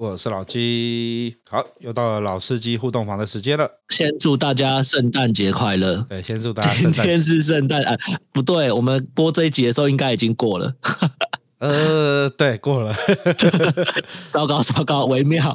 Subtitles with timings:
[0.00, 1.36] 我是老鸡。
[1.50, 3.68] 好，又到了老司机互动房的时间了。
[3.88, 6.06] 先祝大家圣诞节快乐。
[6.08, 7.02] 对，先祝大家圣诞节。
[7.02, 7.96] 今天是圣诞啊？
[8.32, 10.72] 不对，我们播这一集的时候应该已经过了。
[11.58, 12.94] 呃，对，过了。
[14.30, 15.52] 糟糕，糟糕，微妙。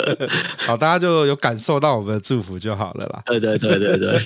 [0.64, 3.22] 好，大家就有感受到我们的祝福就好了啦。
[3.26, 4.18] 对对对对对。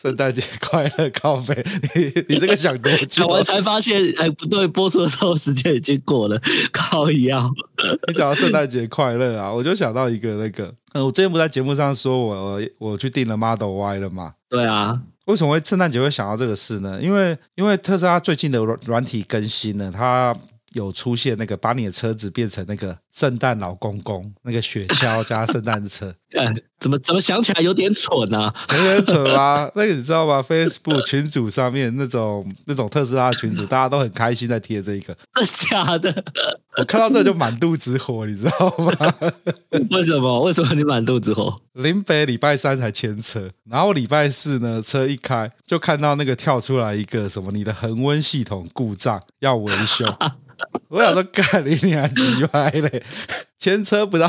[0.00, 1.64] 圣诞节 快乐，靠北！
[1.94, 3.26] 你你这个想多久？
[3.28, 6.38] 我才发现，哎，不对，播出的时候时间已经过了，
[6.70, 7.50] 靠腰。
[8.06, 14.34] 你讲到圣诞节快乐啊，我就想到一个那个，嗯，我之前不在节目上说我我去订了 Model Y 了吗？
[14.50, 15.00] 对啊。
[15.26, 17.00] 为什么会圣诞节会想到这个事呢？
[17.02, 20.32] 因为因为特斯拉最近的软软体更新呢，它
[20.76, 22.96] 有出现那个把你的车子变成那个。
[23.16, 26.14] 圣诞老公公，那个雪橇加圣诞车，
[26.78, 28.54] 怎么怎么想起来有点蠢啊？
[28.70, 29.66] 有点蠢啊？
[29.74, 36.24] 那个你知道吗？Facebook 群组上面那种那种特斯拉群组，大家都很开心在贴这一个， 真的假的？
[36.76, 38.92] 我看到这就满肚子火，你知道吗？
[39.90, 40.42] 为什么？
[40.42, 41.58] 为什么你满肚子火？
[41.72, 50.04] 林北礼拜三才牵车，然后礼拜四呢，车一开就看到那个跳出来一个什么，你的恒温系统故障要维修。
[50.88, 53.02] 我想说，干你娘鸡掰嘞！
[53.58, 54.28] 牵车不到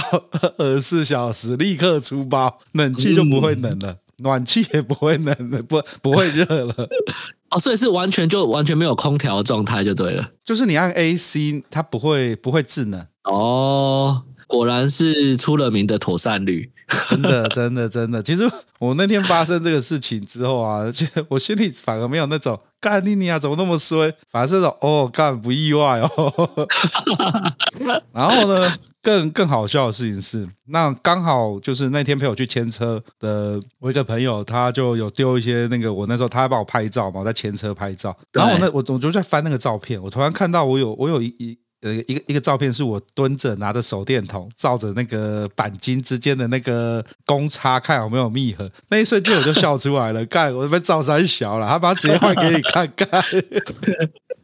[0.58, 6.74] 二十四小时，立刻出包，冷气就不会冷了，嗯、暖气也不会冷了，不不会热了。
[7.52, 10.32] 哦，所以是完全就完全没有空调状态就对了。
[10.44, 13.06] 就是你按 AC，它不会不会制冷。
[13.24, 16.72] 哦，果然是出了名的妥善率。
[17.10, 18.24] 真的，真的，真的。
[18.24, 18.50] 其实
[18.80, 22.60] 我那天发生这个事情之后啊， 其实我心里反而没有那种。
[22.80, 24.14] 干你你啊，怎么那么衰？
[24.30, 26.68] 反而这种哦，干不意外哦。
[28.14, 38.16] 然后呢，更更好笑的事情是，那刚好就是那天陪我去牵车的我一个朋友，他就有丢一些那个我那时候他还帮我拍照嘛，我在牵车拍照。
[38.32, 41.58] 然后我那我我就在翻那个照片，我突然看到我有我有一一。
[41.82, 48.70] 呃，一个一个照片是我蹲着拿着手电筒照着那个钣金之间的那个公差，看有没有密合。
[48.90, 53.24] 那一瞬间我就笑出来了，干，我被照三小了，他把它直接换给你看看。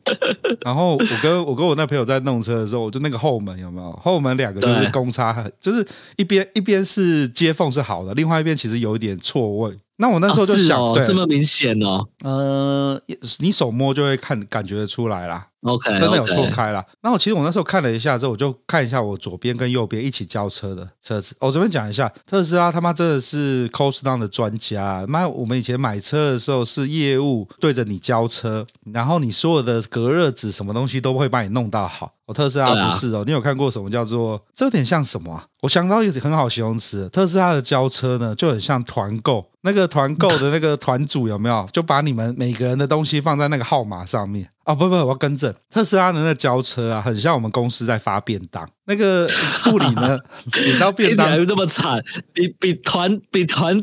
[0.66, 3.92] 然后我跟我跟我那朋友在弄车的时候，我就那个后门有没有？
[3.94, 5.86] 后门两个就是公差，就是
[6.18, 9.78] 一边一边是接缝是好的，另外一边其实有一点错位。
[9.98, 13.00] 那我那时候就想，哦哦、这么明显哦，呃，
[13.40, 15.48] 你手摸就会看感觉得出来啦。
[15.62, 16.84] OK，真的有错开啦。
[17.04, 21.38] 那我其实我那时候看了一下之后，我就看一下我左边跟右边一起交车的车子。
[21.40, 25.06] 我这边讲一下，特斯拉他妈真的是 cost down 的专家。
[25.08, 32.12] 妈，我们以前买车的时候是业务对着你交车，然后你所有的隔热纸什么东西都会帮你弄到好。
[32.26, 34.44] 哦特斯拉不是哦，你有看过什么叫做？
[34.56, 35.46] 这有点像什么啊？
[35.64, 39.50] 我想到一个很好形容词，特斯拉的交车呢就很像团购。
[39.62, 44.50] 那个团购的那个团主有没有就把你们每个人的东西放在那个号码上面？
[44.66, 48.70] 哦，不不，我要更正，特斯拉的那个交车啊，很像我们公司在发便当。
[48.88, 49.26] 那个
[49.60, 50.20] 助理呢，
[50.66, 52.04] 领到便当还这么惨，
[52.34, 53.82] 比比团比团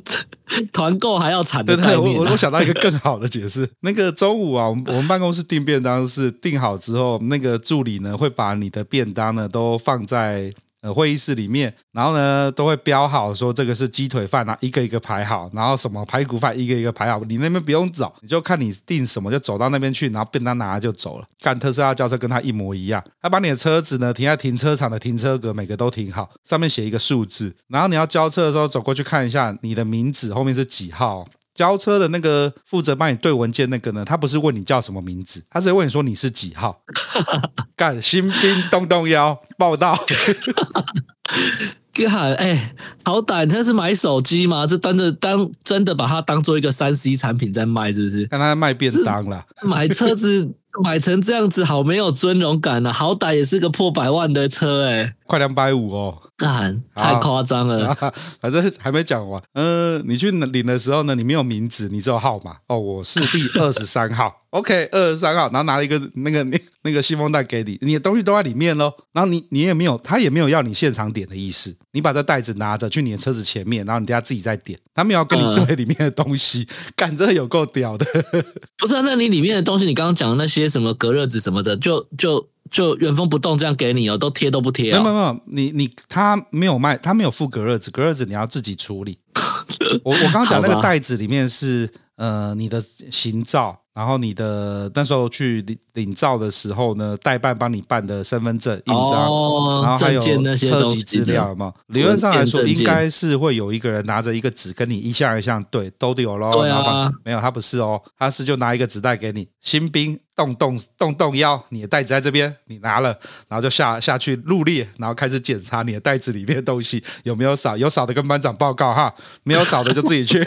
[0.71, 1.65] 团购还要惨，啊。
[1.65, 3.67] 对对，我我想到一个更好的解释。
[3.81, 10.53] 那个中午啊，我们我们办公室订便当是订好之后，那个助理呢会把你的便当呢都放在。
[10.83, 21.27] 呃，会议室里面，然后呢，都会标好说这个是鸡腿饭啊，一个一个排好，然后什么排骨饭一个一个排好，你那边不用找，你就看你订什么就走到那边去，然后便当拿了就走了。
[21.43, 31.27] 干特斯拉交车跟他一模一样，他把你的车子呢停在停车场的停车格，每个都停好，上面写一个数字，然后你要交车的时候走过去看一下你的名字后面是几号。
[31.61, 36.81] 交车的那个负责帮你对文件那个呢，他不是问你叫什么名字，他是问你说你是几号。
[37.77, 39.95] 干新兵动动腰报到。
[42.07, 42.75] 干哎，
[43.05, 44.67] 好歹他是买手机吗？
[44.67, 48.27] 这真的当真的把它当做一个三 C 产品在卖，是不是？
[48.27, 50.53] 看他卖便当了，买车子。
[50.85, 52.93] 买成这样子，好没有尊荣感啊！
[52.93, 57.93] 好歹也是个破百万的车，欸，哎，快两百五哦，干，太夸张了。
[58.41, 62.59] 反正还没讲完，嗯、呃，你去领的时候呢，你没有名字，你只有号码。
[62.69, 64.40] 哦，我是第二十三号。
[64.51, 68.93] OK，二十三号，然后拿了一个那个那 那个信封袋给你，你的东西都在里面喽。
[69.13, 71.77] 然后你你也没有，他也没有要你现场点的意思。
[71.93, 74.79] 你把这袋子拿着去你的车子前面，然后你等下自己再点。
[74.95, 76.67] 他没有要跟你对里面的东西，
[76.97, 78.05] 干、嗯、这有够屌的。
[78.77, 82.49] 不是、啊，那你里面的东西，你刚刚讲的那些什么隔热纸什么的，就就。
[82.71, 85.03] 就原封不动这样给你哦，都贴都不贴、哦。
[85.03, 89.19] 没有没有，你你他没有卖，他没有附隔热纸，隔热纸你要自己处理。
[90.05, 92.81] 我我刚刚讲那个袋子里面是呃你的
[93.11, 93.77] 行照。
[94.01, 100.23] 然后你的那时候去领领照的时候呢，代办帮你办的身份证印章，哦、然后还有
[100.57, 101.71] 车籍资料嘛。
[101.89, 106.51] 理论上来说，应该是会有一个人拿着一个纸跟你一项一项对，都得有喽。
[106.51, 110.19] 对啊，没有他不是哦，他是就拿一个纸袋给你，新兵。
[110.41, 113.15] 动动动动腰，你的袋子在这边，你拿了，
[113.47, 120.43] 然后就下下去入列，然后开始检查你的袋子里面的东西有没有少，有少的跟班长报告哈，没有少的就自己去。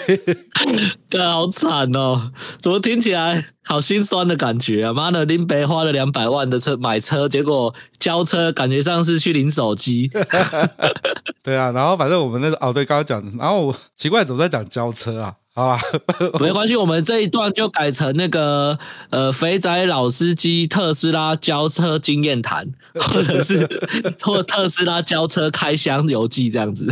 [1.08, 4.94] 对，好惨哦，怎么听起来好心酸的感觉啊？
[4.94, 10.12] 妈的，林北花了两百万的车买车，结果交车感觉上是去领手机。
[11.42, 15.36] 对啊，然后反正我们那个哦，对，刚刚讲，然后我奇怪怎么在讲交车啊？
[15.56, 15.80] 好啦，
[16.42, 18.78] 没关系，我们这一段就改成那个
[19.12, 22.68] 呃，肥仔老司机特斯拉交车经验谈，
[23.00, 23.68] 或者是
[24.22, 26.88] 或特斯拉交车开箱游记这样子。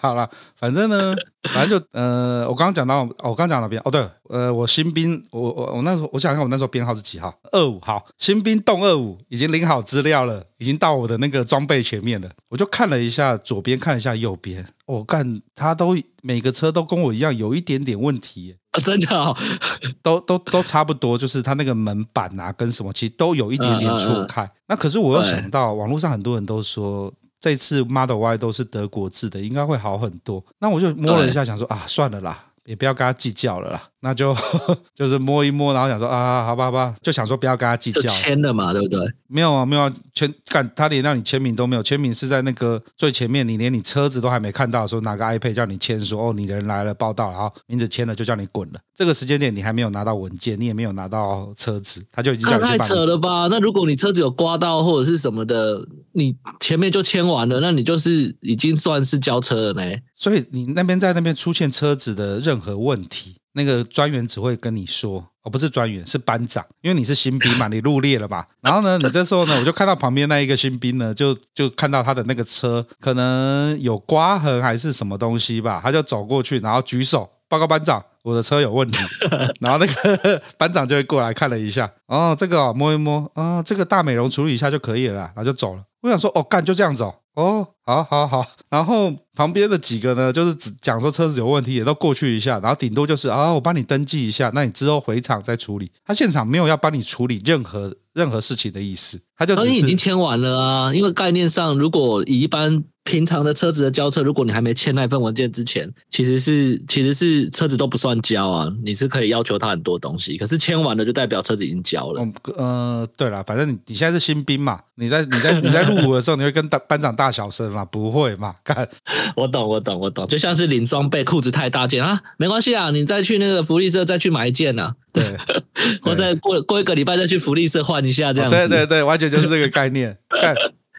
[0.00, 1.14] 好了，反正呢。
[1.54, 3.80] 反正就呃，我刚刚讲到，我刚刚讲哪边？
[3.84, 7.32] 哦，对，呃，我新兵，我我我那时候，我想想看，我那时候编号是几号？
[7.52, 12.28] 二五号，新兵动二五，已经领好资料了，已经到我的那个装备前面了。
[12.48, 19.36] 我就看了一下左边，看了一下右边，我、哦、干，他都每个车都跟我一样，有一点点问题啊，真的、哦，
[20.02, 24.42] 都都都差不多，就是他那个门板啊，跟什么，其实都有一点点错开。
[24.42, 27.14] 嗯嗯嗯、那可是我又想到，网络上很多人都说。
[27.46, 30.44] 这次 Model Y 都是德国制的，应该会好很多。
[30.58, 33.88] 那我就摸了一下，想说啊，算了啦，也不要跟他计较了啦。
[34.00, 34.36] 那就
[34.94, 38.02] 就是摸一摸，然后想说啊，好吧，好吧，就想说不要跟他计较。
[38.02, 39.00] 签了嘛，对不对？
[39.26, 48.78] 没有啊，没有啊，签干他连让你签名都没有，签名是在那个最前面，你连你车子都还没看到，说拿个 iPad 叫你签，说哦，你的人来了报到，然后名字签了就叫你滚了。
[48.94, 52.78] 这个时间点你还没有拿到文件，你也没有拿到车子，他就已经叫你去办。
[52.78, 53.48] 太扯了吧？
[53.50, 55.80] 那如果你车子有刮到或者是什么的，
[56.12, 59.96] 你前面就签完了，那你就是已经算是交车了呢。
[60.14, 63.36] 所以你那边在那边出现车子的任何问题。
[63.56, 68.44] 那个专员只会跟你说，哦，不是专员，是班长，因为你是新兵嘛，你入列了嘛。
[68.60, 78.98] 然后呢，你这时候呢，我就看到旁边那一个新兵呢，就就看到他的那个车可能有刮痕还是什么东西吧，他就走过去，然后举手报告班长，我的车有问题。
[79.60, 85.82] 然后那个班长就会过来看了一下，哦，这个哦，摸一摸，哦，这个大美容处理一下就可以了，然后就走了。
[86.02, 87.22] 我想说，哦，干就这样走。
[87.34, 88.46] 哦，好，好，好。
[88.70, 92.58] 然后旁边的几个呢，就是只讲说车子有问题，也都过去一下。
[92.58, 95.92] 然后顶多就是啊，我帮你登记一下，那你之后回厂再处理。
[96.04, 100.94] 他现场没有要帮你处理任何任何事情的意思，他就只是、已经签完了啊。
[100.94, 110.36] 因为概念上，如果以一般平常的车子的交车，如果你还没签那份文件之前，其实是其实是车子都不算交啊，你是可以要求他很多东西。
[110.38, 112.22] 可是签完了就代表车子已经交了。
[112.22, 117.84] 嗯，呃，对了，反正你你现在是新兵嘛，你在你在你在入伍的时候，你会跟班班长大小声吗？
[117.84, 118.56] 不会嘛？
[118.64, 118.88] 干，
[119.34, 124.94] 我懂我懂我懂，就像是领装备，裤子太大件啊，没关系啊，你再去那个福利社再去买一件啊。
[125.12, 125.24] 对，
[126.02, 128.56] 或者过过一个礼拜再去福利社换一下这样子。
[128.56, 130.16] 对对对，完全就是这个概念。
[130.40, 130.54] 干。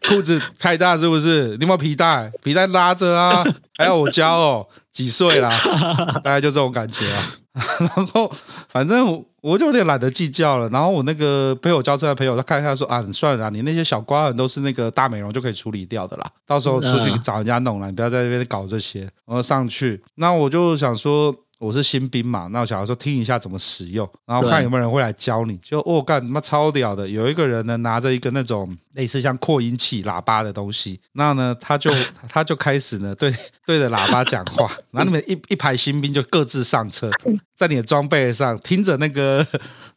[0.08, 1.48] 裤子太大是不是？
[1.56, 2.32] 你有没有皮带？
[2.42, 3.44] 皮带拉着啊！
[3.76, 4.66] 还要我教哦？
[4.92, 5.50] 几岁啦？
[6.22, 7.26] 大概就这种感觉啊。
[7.96, 8.32] 然后
[8.68, 10.68] 反正我就有点懒得计较了。
[10.70, 16.30] 然后我那个陪我交车的朋友，他看一下说啊，算了啦，你那些小刮痕都是那个大美容就可以处理掉的啦。
[16.46, 19.00] 到时候出去找人家弄了，你不要在这边搞这些。
[19.26, 21.34] 然后上去，那我就想说。
[21.58, 25.56] 我是新兵嘛，那我想要说听一下怎么使用，然后看有没有人会来教你。
[25.58, 31.90] 就哦，干他妈超屌的，有一个人呢拿着一个那种类似像扩音器喇叭的东西，那呢他就
[32.28, 33.34] 他就开始呢对
[33.66, 37.10] 对着喇叭讲话，然后你们一一排新兵就各自上车，
[37.56, 39.44] 在你的装备上听着那个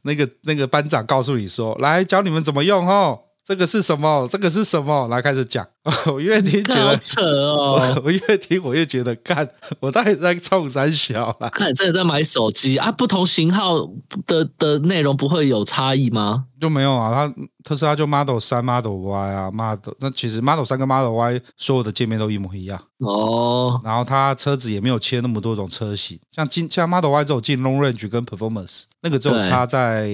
[0.02, 3.20] 那个那个班长告诉你说，来教你们怎么用哦。
[3.44, 4.28] 这个是什么？
[4.32, 5.08] 这个是什么？
[5.10, 5.68] 来开始讲。
[6.14, 11.50] 我越听觉得扯哦， 我越听我越觉得，干，我到底在冲三小啊？
[11.50, 12.92] 看你真的在买手机啊？
[12.92, 13.90] 不同型号
[14.28, 16.46] 的的内容不会有差异吗？
[16.60, 17.34] 就没有啊，它
[17.64, 23.82] 特斯拉就 Model 三、Model Y 啊，Model 那其实 Model 三跟 Model Y 所有的界面都一模一样哦。
[23.84, 30.08] 然后它车子也没有切那么多种车型，像进像 Model Y 只有进 Long Range 跟 Performance，那个只有差在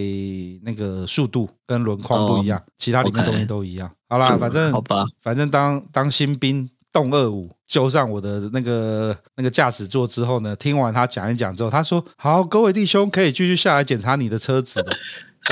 [0.63, 3.89] 那个速度跟轮框不一样，哦、其他里面东西都一样。
[3.89, 14.95] Okay 好啦，反正好吧，反正当当新兵动二五就上我的那个那个驾驶座之后呢，听完他讲一讲之后，他说：“好，各位弟兄可以继续下来检查你的车子了。”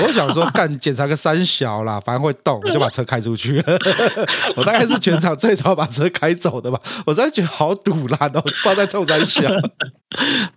[0.04, 3.78] 我想说，干检查个三小啦，反正会动，我就把车开出去了。
[4.56, 6.80] 我大概是全场最早把车开走的吧。
[7.06, 9.42] 我真的觉得好堵烂哦，不知道在臭三小。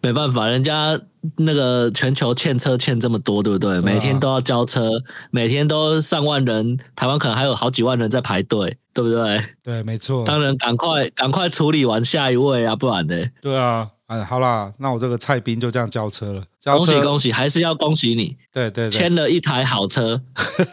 [0.01, 1.00] 没办法，人家
[1.38, 3.79] 那个全球欠车欠这么多，对不对？
[3.81, 4.91] 每天都要交车，
[5.31, 9.43] 每天都上万人，台湾可能还有好几万人在排队，对不对？
[9.63, 10.25] 对，没错。
[10.25, 13.15] 当然，赶快赶快处理完下一位啊，不然呢？
[13.41, 13.88] 对啊。
[14.10, 16.44] 哎，好啦，那我这个蔡斌就这样交车了。
[16.60, 18.36] 交车恭喜恭喜，还是要恭喜你。
[18.51, 20.20] 对对对，牵了一台好车，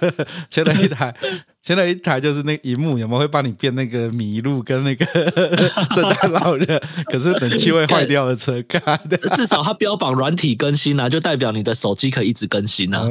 [0.48, 1.14] 签了一台，
[1.60, 5.04] 签了一台，就是那个萤幕有没有会帮你变那个麋鹿跟那个
[5.94, 6.82] 圣诞老人？
[7.12, 9.18] 可是冷气会坏掉的车，干的。
[9.36, 13.02] 至少它标榜软体更新啊，就代表你的手机可以一直更新啊。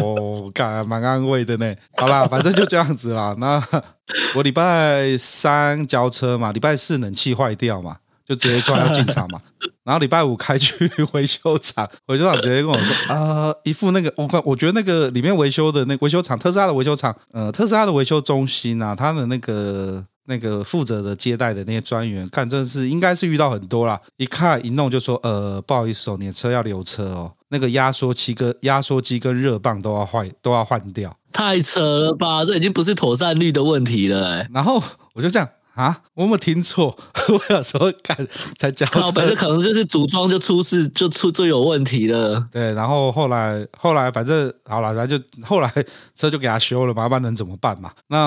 [0.00, 1.74] 哦，干蛮安慰的呢。
[1.98, 3.36] 好啦，反正就这样子啦。
[3.38, 3.62] 那
[4.34, 7.98] 我礼拜三交车嘛，礼拜四冷气坏掉嘛。
[8.28, 9.40] 就直接说要进厂嘛，
[9.84, 34.82] 然后礼拜五开去 维修厂，维修厂直接跟我说，呃，一副那个，我看我觉得那个里面维修的那维修厂，特斯拉的维修厂，呃，特斯拉的维修中心啊，他的那个那个负责的接待的那些专员，看真的是应该是遇到很多啦，一看一弄就说，呃，不好意思哦，你的车要留车哦，那个压缩机跟压缩机跟热棒都要换，都要换掉，太扯了吧，这已经不是妥善率的问题了，欸，然后
[35.14, 35.48] 我就这样。
[35.78, 36.96] 啊，我有没有听错？
[37.30, 38.16] 我有时候看
[38.58, 42.44] 才交车，本身可能就是组装就出事，就出就有问题了。
[42.50, 45.72] 对，然后后来后来反正好了，然后就后来
[46.16, 47.92] 车就给他修了嘛，不然能怎么办嘛？
[48.08, 48.26] 那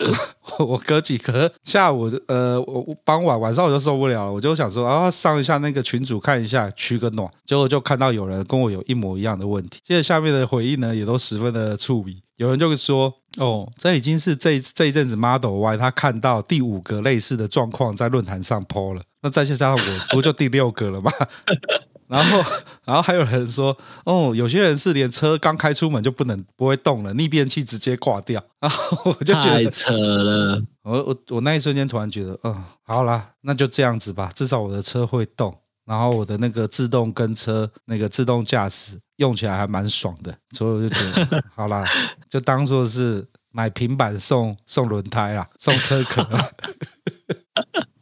[0.58, 12.22] 我，我隔几个下午呃，我傍晚晚上我就受不了了，我就想说啊，上一下那个群主看一下取个暖，结果就看到有人跟我有一模一样的问题，接着下面的回应呢也都十分的触笔。
[12.36, 19.80] 有人就说：“哦，这已经是这这一阵子 Model Y 他看到第五个类似的状况在论坛上 po 了，那再加上我
[20.14, 21.10] 不就第六个了吗？
[22.08, 22.38] 然后，
[22.84, 28.40] 然后还有人说：哦，有些人是连车刚开出门就不能不会动了，逆变器直接挂掉。
[28.60, 30.62] 然后我就觉得太扯了。
[30.82, 41.84] 我我我那一瞬间突然觉得，嗯，好啦，那就这样子吧，至少我的车会动。”然后我的那个自动跟车，那个自动驾驶用起来还蛮爽的，所以我就觉得好啦，
[42.28, 46.50] 就当做是买平板送送轮胎啦，送车壳啦。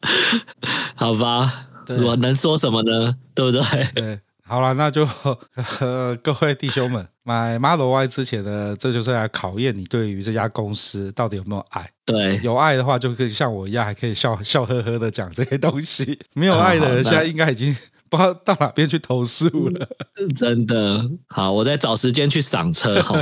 [0.97, 1.69] 好吧，
[2.05, 3.15] 我能说什么呢？
[3.35, 3.63] 对不对？
[3.95, 7.07] 对，好了，那就呵呵 各位弟兄们。
[7.27, 11.91] 买 Model Y 之前呢，这就是来考验你对于这家公司到底有没有爱。
[12.05, 16.19] 对，有爱的话，就可以像我一样，还可以笑 笑呵呵的讲这些东西。
[16.35, 17.75] 没有爱的人，现在应该已经
[18.11, 19.89] 不知道到哪边去投诉了。
[20.37, 23.19] 真的，好，我再找时间去赏车哈。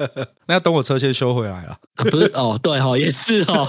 [0.46, 1.78] 那要等我车先修回来了。
[1.94, 3.66] 不是哦，对哦，也是哦。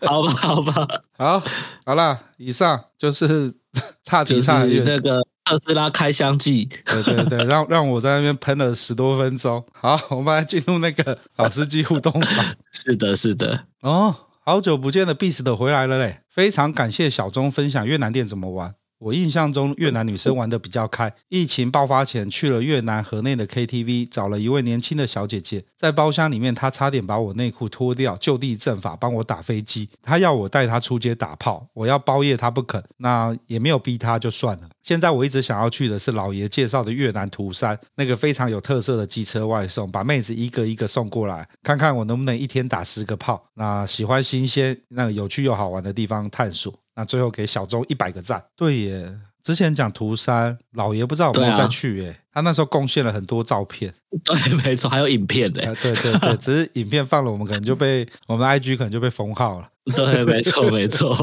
[0.00, 1.42] 好吧，好吧，好，
[1.86, 3.54] 好了，以上就是
[4.02, 5.24] 差题差那个。
[5.46, 9.64] 特斯拉开箱记，对对对， 让让我在那边喷了十多分钟。
[9.72, 12.28] 好，我们来进入那个老司机互动吧。
[12.72, 13.66] 是的，是的。
[13.82, 16.22] 哦，好久不见的 Beast 回来了嘞！
[16.28, 18.74] 非常感谢小钟分享越南店怎么玩。
[18.98, 21.12] 我印象中越南女生玩的比较开。
[21.28, 29.90] 疫情爆发前去了越南河内的 KTV，找了一位年轻的小姐姐，在包厢里面，她差点把我内裤脱掉，就地正法帮我打飞机。
[30.02, 34.70] 她要我带她出街打炮，我要包夜，她不肯，那也没有逼她就算了。
[34.86, 43.48] 现在我一直想要去的是老爷介绍的越南图山，那个非常有特色的机车外送，把妹子一个一个送过来，看看我能不能一天打十个炮。
[43.54, 46.72] 那喜欢新鲜、那个有趣又好玩的地方探索。
[46.94, 48.40] 那最后给小钟一百个赞。
[48.54, 49.12] 对耶，
[49.46, 52.10] 之前讲涂山老爷不知道有没有再去耶？
[52.10, 53.94] 啊、他那时候贡献了很多照片。
[54.24, 55.72] 对，没错，还有影片嘞。
[55.80, 59.68] 对对对， 只是影片放了，我们可能就被我们的 IG 可能就被封号了。
[59.94, 61.16] 对，没错没错。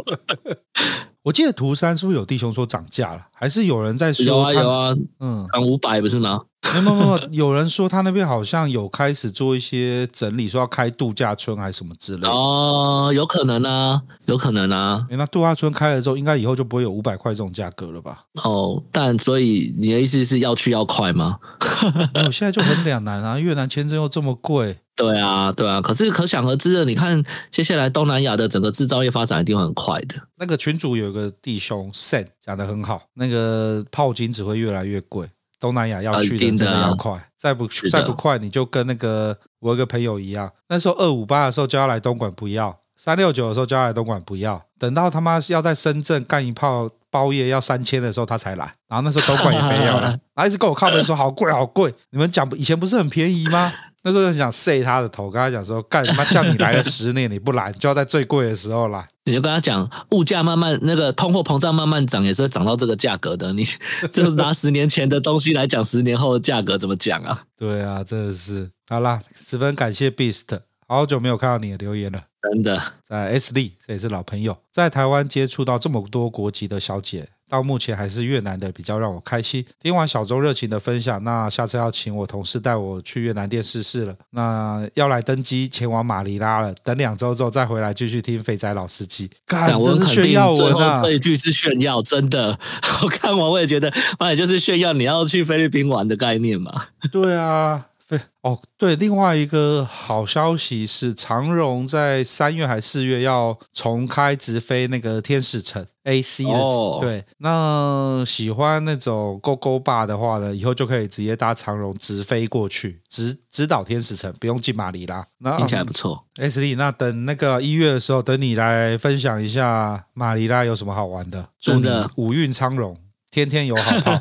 [1.23, 3.27] 我记得涂山是不是有弟兄说涨价了？
[3.33, 4.25] 还是有人在说？
[4.25, 6.43] 有啊有啊，嗯，涨五百不是吗？
[6.81, 12.29] 没有没有，有人说他那边好像有开始做一些整理，说要开度假村还是什么之类的。
[12.29, 15.05] 哦，有可能啊，有可能啊。
[15.09, 18.23] 那度假村开了之后，应该以后就不会有五百块这种价格了吧？
[18.43, 21.37] 哦，但所以你的意思是要去要快吗？
[22.25, 24.77] 我现在就很两难啊，越南签证又这么贵。
[24.95, 25.81] 对啊，对啊。
[25.81, 30.15] 可是可想而知的，你看接下来东南亚的整个制造业发展一定会很快的。
[30.37, 35.29] 那个群主有一个弟兄 Sen 讲得很好，那个炮金只会越来越贵。
[35.63, 53.71] 东南亚要去的真的要快，再不再不快，你就跟那个我有个朋友一样，那时候二五八的时候就要来东莞不要，三六九的时候就要来东莞不要，等到他妈要在深圳干一炮包夜要三千的时候他才来，然后那时候东莞也没有了， 然后一直跟我靠边说好贵好贵，你们讲以前不是很便宜吗？
[54.03, 59.07] 那时候就想塞他的头，跟他讲说干什么叫你来了十年你不来，就要在最贵的时候来。
[59.25, 63.53] 你就跟他讲，物价慢慢那个通货膨胀慢慢涨，也是会涨到这个价格的。
[63.53, 63.65] 你
[64.11, 67.43] 就拿十年前的东西来讲，十年后的价格怎么讲啊？
[67.57, 68.69] 对啊，真的是。
[68.89, 72.21] 好啦，十分感谢 Beast，好久没有看到你的留言了。
[72.51, 77.29] 真的，在 S D，这也是老朋友，在台湾接触到这么多国籍的小姐。
[77.53, 79.63] 到目前还是越南的比较让我开心。
[79.79, 84.15] 听完小周热情的分享，那下次要请我同事带我去越南店试试了。
[84.31, 89.29] 那要来登机前往马尼拉了，等两周之后再回来继续听肥仔老司机。
[89.45, 91.03] 干，这是炫耀文啊！
[91.03, 92.57] 这一句是炫耀，真的。
[93.03, 96.85] 我看完我也觉得，那也就是炫耀你要去菲律宾玩的概念嘛。
[97.13, 97.85] 对啊。
[98.13, 106.51] 对哦，对，另外一个好消息是，长荣在三月还是四月要重开直飞那个天使城 AC 的。
[106.51, 115.25] 哦、对，那喜欢那种勾勾霸的话呢，以后就可以直接搭长荣直飞过去，直直导天使城，不用进马尼拉。
[115.39, 116.23] 那听起来不错。
[116.35, 121.49] S D，，那等那个一月的时候，等你来分享一下马尼拉有什么好玩的。
[121.59, 122.95] 祝你五运昌荣，
[123.31, 124.19] 天天有好 炮。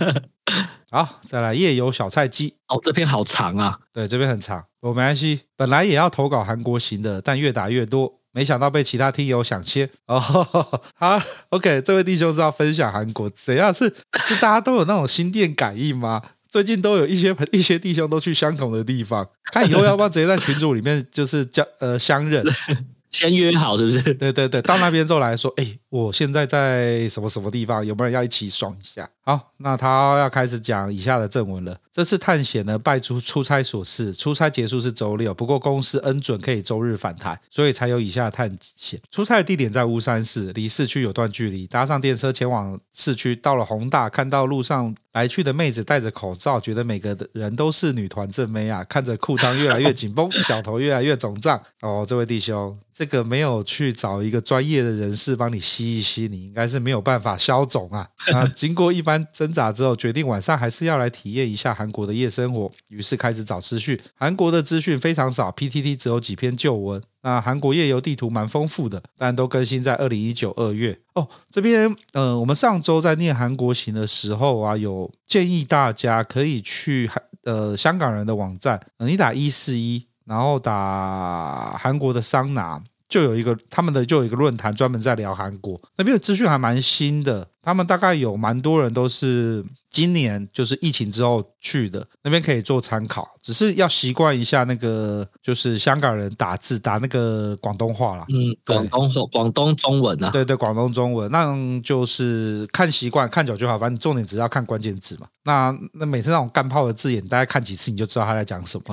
[0.92, 2.54] 好，再来夜游小菜鸡。
[2.68, 3.78] 哦，这篇好长啊。
[3.94, 4.62] 对，这篇很长。
[4.80, 9.88] 我没关系，本来也要投稿韩国行的，但越打越多，没想到被其他听友抢先。
[10.06, 10.20] 哦，
[10.94, 11.18] 好
[11.48, 13.72] ，OK，这位弟兄是要分享韩国，怎样？
[13.72, 13.90] 是
[14.26, 16.20] 是大家都有那种心电感应吗？
[16.50, 22.44] 最近都有一些一些弟兄都去相同的地方，看以后要不要直接在群组里面就是交呃相认。
[23.10, 24.02] 先约好是不是？
[24.14, 27.84] 对对对，到那边之后来说，哎，我现在在什么什么地方？
[27.84, 29.06] 有没有人要一起爽一下？
[29.24, 31.78] 好，那他要开始讲以下的正文了。
[31.92, 38.98] 这次探险呢，拜出出差所赐，出差结束是周六，不过公司恩准可以周日返台，所以才有以下探险。
[39.10, 41.66] 出差的地点在乌山市，离市区有段距离。
[41.66, 48.82] 搭上电车前往市区，到了弘大，看到路上来去的妹子戴着口罩，觉得每个人都是女团正妹啊！
[48.84, 51.60] 看着裤裆越来越紧绷，小头越来越肿胀。
[51.82, 58.08] 哦，这位弟兄，这个没有去找一个专业的人士帮你吸一吸，你应该是没有办法消肿啊！
[58.34, 59.26] 啊，经过一番。
[59.32, 63.98] 挣扎之后，决定晚上还是要来体验一下韩国的夜生活，于是开始找资讯。
[64.14, 67.02] 韩国的资讯非常少，PTT 只有几篇旧文。
[67.22, 70.98] 那韩国夜游地图蛮丰富的，但都更新在二零一九二月。
[71.14, 82.82] 哦，这边，呃，我们上周在念韩国行的时候啊，有建议大家可以去韩呃香港人的网站，你打一四一，然后打韩国的桑拿。
[83.12, 98.24] 就有一个他们的就有一个论坛专门在聊韩国那边的资讯还蛮新的，他们大概有蛮多人都是今年就是疫情之后去的，那边可以做参考，只是要习惯一下那个就是香港人打字打那个广东话啦。
[98.30, 105.26] 嗯，广东话广东中文啊，对对，广东中文，那就是看习惯看久就好，反正重点只要看关键字嘛。
[105.44, 108.84] 那那每次那种干炮的字眼，大概看几次你就知道他在讲什么。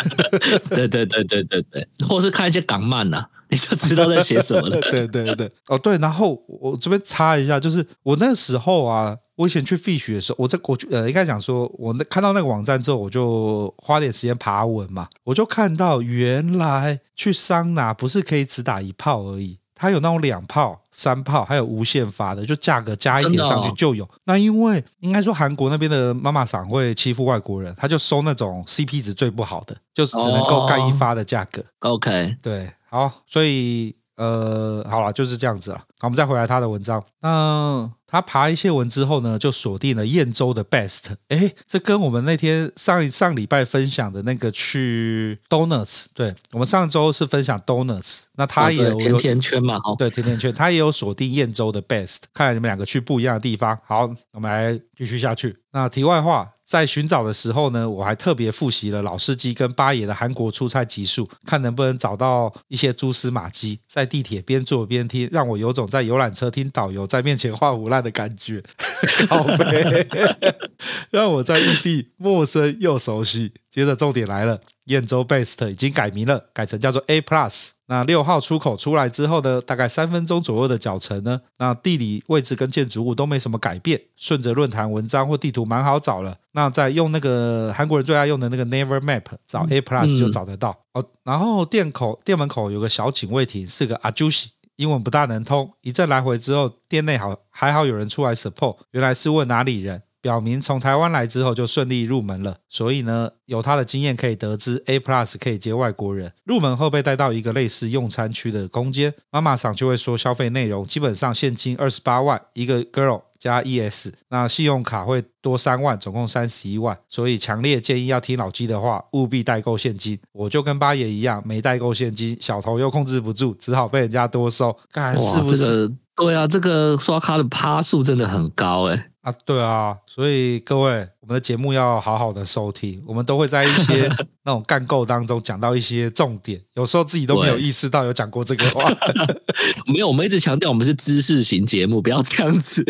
[0.68, 3.30] 对对对对对对，或是看一些港漫呐、啊。
[3.48, 4.80] 你就知道在写什么了。
[4.90, 24.04] 对对对，哦对，然后我这边插一下，就是我那时候啊，我以前去 Fish 的时候，我在我呃应该讲说，我那看到那个网站之后，我就花点时间爬文嘛，我就看到原来去桑拿不是可以只打一炮而已，它有那种两炮、三炮，还有无限发的，就价格加一点上去就有。
[24.04, 31.62] 哦、那因为应该说韩国那边的妈妈桑会欺负外国人，他就收那种 CP 值最不好的，就是只能够干一发的价格。
[31.80, 32.72] 哦、OK，对。
[32.88, 35.78] 好，所以呃，好了，就是这样子了。
[35.98, 37.02] 好，我们再回来他的文章。
[37.20, 41.16] 那他爬一些文之后呢，就锁定了燕州的 Best。
[41.28, 52.20] 哎，这跟我们那天上一上礼拜分享的那个去 Donuts，对，我们上周是分享 Donuts，那他也有、哦、甜甜圈嘛，对，甜甜圈，他也有锁定燕州的 Best。
[52.32, 53.78] 看来你们两个去不一样的地方。
[53.84, 55.58] 好，我们来继续下去。
[55.72, 56.50] 那题外话。
[56.66, 63.78] 在寻找的时候呢，我还特别复习了老司机跟八爷的韩国出差集数，看能不能找到一些蛛丝马迹。
[63.86, 68.62] 在地铁边坐边听，让我有种在游览车听导游在面前画胡烂的感觉。
[69.30, 70.06] 好呗，
[71.10, 73.52] 让我在异地陌生又熟悉。
[73.76, 74.58] 接着重点来了。
[74.84, 77.72] 燕州 Best 已经改名了，改成叫做 A Plus。
[77.88, 86.38] 那六号出口出来之后呢，大概三分钟左右的脚程呢，那地理位置跟建筑物都没什么改变，顺着论坛文章或地图蛮好找了。
[86.52, 90.70] 那再用那个韩国人最爱用的那个 Never Map 找 A Plus 就找得到。
[90.94, 95.70] 哦、嗯，然后店口店门口有个小警卫亭，是个阿朱西，英文不大能通。
[95.82, 100.00] 一阵来回之后，店内好还好有人出来 support，原来是问哪里人。
[100.26, 106.32] 表明从台湾来之后就顺利入门了，所以呢，有他的经验可以得知，A Plus 可以接外国人。
[106.42, 116.98] 入门后被带到一个类似用餐区的空间，妈妈桑就会说消费内容，基本上现金二十八万一个 girl 加 ES，那信用卡会多三万，总共三十一万。
[117.08, 120.18] 所以强烈建议要听老鸡的话，务必带够现金。
[120.32, 124.76] 我就跟八爷一样，没带够现金，小头又控制不住，只好被人家多收。
[124.90, 125.86] 看是不是？
[125.86, 129.10] 这个、对啊，这个刷卡的趴数真的很高哎、欸。
[129.26, 134.08] 啊，对啊，所以各位，我们的节目要好好的收听，我们都会在一些
[134.46, 138.88] 那种干构当中讲到一些重点，有时候自己都没有意识到有讲过这个话。
[139.92, 142.84] 没有，我们一直强调我们是知识型节目，不要这样子。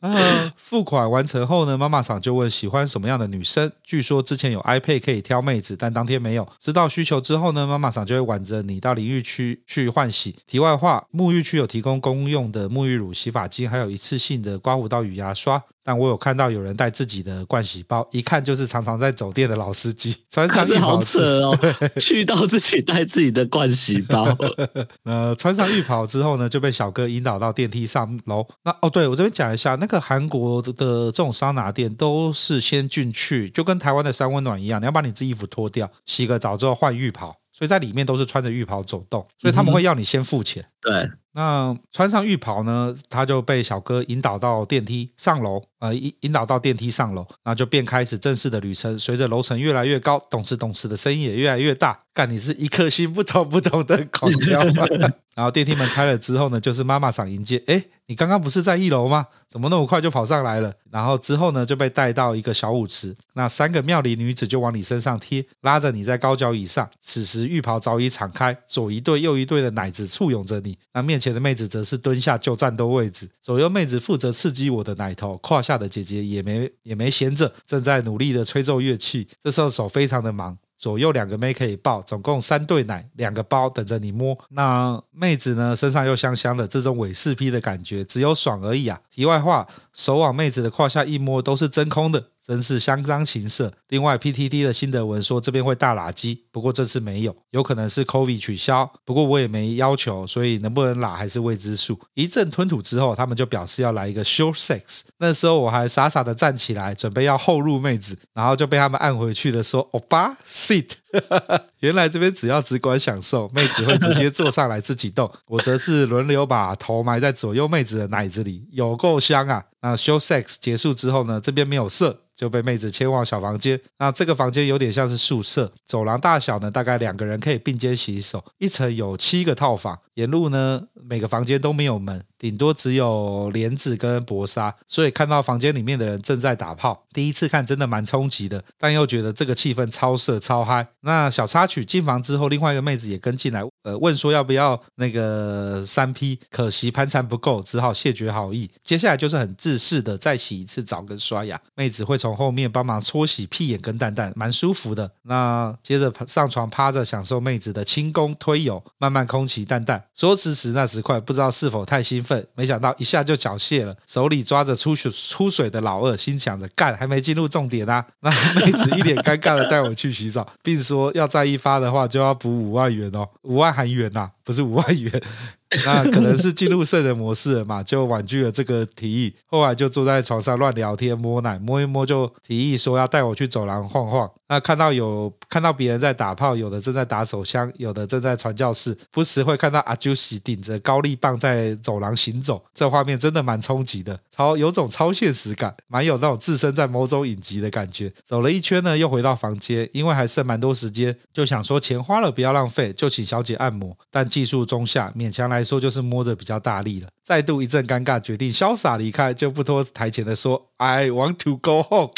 [0.00, 3.70] 啊，付款完成后呢，妈妈桑就问喜欢什么样的女生。
[3.84, 6.48] 据说之前有 iPad 可以挑妹子，但当天没有。
[6.58, 10.36] 知道需求之后呢，妈妈桑就会挽着你到淋浴区去换洗。
[10.46, 15.62] 题外话，沐浴区有提供公用的沐浴乳、洗发精，还有一次性的刮胡刀与牙刷。
[15.82, 20.16] 但我有看到有人带自己的盥洗包，一看就是常常在走店的老司机。
[20.28, 21.58] 穿上浴袍，好扯哦！
[22.00, 24.26] 去到自己带自己的盥洗包。
[25.04, 28.46] 呃，穿上浴袍之后呢，就被小哥引导到电梯上楼。
[28.64, 37.36] 那哦，对，我这边讲一下，那个韩国的这种桑拿店都是先进去，就跟台湾的三温暖一样，你要把你自己衣服脱掉，洗个澡之后换浴袍。
[37.58, 40.62] 所以在里面都是穿着浴袍走动，所以他们会要你先付钱。
[40.62, 48.96] 嗯、对，那穿上浴袍呢，他就被小哥引导到电梯上楼，呃，引引导到电梯上楼，那就便开始正式的旅程。
[48.96, 51.98] 随着楼层越来越高，动次动次的声音也越来越大。
[52.14, 54.86] 干，你是一颗心不同不同的狂飙吗？
[55.34, 57.62] 然后电梯门开了之后呢，就是妈妈桑迎接。
[57.66, 59.26] 诶你刚刚不是在一楼吗？
[59.50, 60.72] 怎么那么快就跑上来了？
[60.90, 66.88] 然后之后呢，就被带到一个小舞池，那三个妙龄女子就往你身上贴，拉着你在高脚椅上。
[67.00, 70.75] 此时浴袍早已敞开，左一对右一对的奶子簇拥着你。
[70.92, 79.28] 那面前的妹子则是蹲下就战斗位置，左右妹子负责刺激我的奶头，胯下的姐姐也没也没闲着，正在努力的吹奏乐器。
[79.42, 80.56] 这时候手非常的忙。
[80.78, 84.36] 左右两个妹可以抱，总共三对奶，两个包等着你摸。
[84.50, 89.00] 那妹子呢，身上又香香的，这种伪四 P 的感觉，只有爽而已啊。
[89.10, 92.26] 题外话，手往妹子的胯下一摸，都是真空的。
[92.46, 93.72] 真是相当情色。
[93.88, 98.88] 另外，PTT 的新德文说这边会大喇机，不过这次没有，有可能是 COVID 取消。
[99.04, 101.98] 不过我也没要求，所以能不能喇还是未知数。
[102.14, 105.00] 一阵吞吐之后，他们就表示要来一个 short sex。
[105.18, 110.90] 那时候我还傻傻的站起来，准备要后入妹子，然后就被他们按回去的说欧巴 sit。
[111.80, 119.64] 原来这边只要只管享受，妹子会直接坐上来自己动， 我则是轮流把头埋在左右妹子的奶子里，有够香啊！
[119.82, 122.20] 那 short sex 结束之后呢，这边没有射。
[122.36, 132.22] 就被妹子牵往小房间，那这个房间有点像是宿舍，走廊大小呢，大概两个人可以并肩洗手，一层有七个套房，沿路呢每个房间都没有门。
[132.38, 140.86] 顶多只有帘子跟薄纱，所以看到房间里面的人正在打炮，第一次看真的蛮冲击的，但又觉得这个气氛超色超嗨。
[141.00, 148.68] 那小插曲，进房之后，另外一个妹子也跟进来，呃，问说要不要那个三 P，可惜盘缠不够，只好谢绝好意。
[148.82, 155.08] 接下来就是很自私的再洗一次澡跟刷牙，妹子会从后面帮忙搓洗屁眼跟蛋蛋，蛮舒服的。
[155.22, 162.44] 那接着上床趴着享受妹子的轻功推油，慢慢空起蛋蛋，说时迟那时快，不知道是否太兴奋。
[162.56, 168.04] 没想到一下就缴械了，手里抓着出水出水的老二，心想着干还没进入重点啊！
[168.18, 175.22] 那妹子一脸尴尬的带我去洗澡，并说要再一发的话就要补五万元哦，五万韩元呐、不是五万元。
[175.84, 179.34] 那可能是进入圣人模式了嘛，就婉拒了这个提议。
[179.46, 184.30] 后来就坐在床上乱聊天，摸奶摸一摸，就提议说要带我去走廊晃晃。
[184.48, 198.12] 那看到有看到别人在打炮，有的正在打手枪，有的正在传教士，不时会看到阿朱西顶着高力棒在走廊行走，这画面真的蛮冲击的，超有种超现实感，蛮有那种置身在某种影集的感觉。
[198.24, 207.08] 走了一圈呢，又回到房间，因为还剩蛮多时间，就想说钱花了不要浪费，就请小姐按摩，但技术中下，勉强来说就是摸着比较大力了。
[207.24, 212.12] 再度一阵尴尬，决定潇洒离开，就不拖台前的说：“I want to go home。”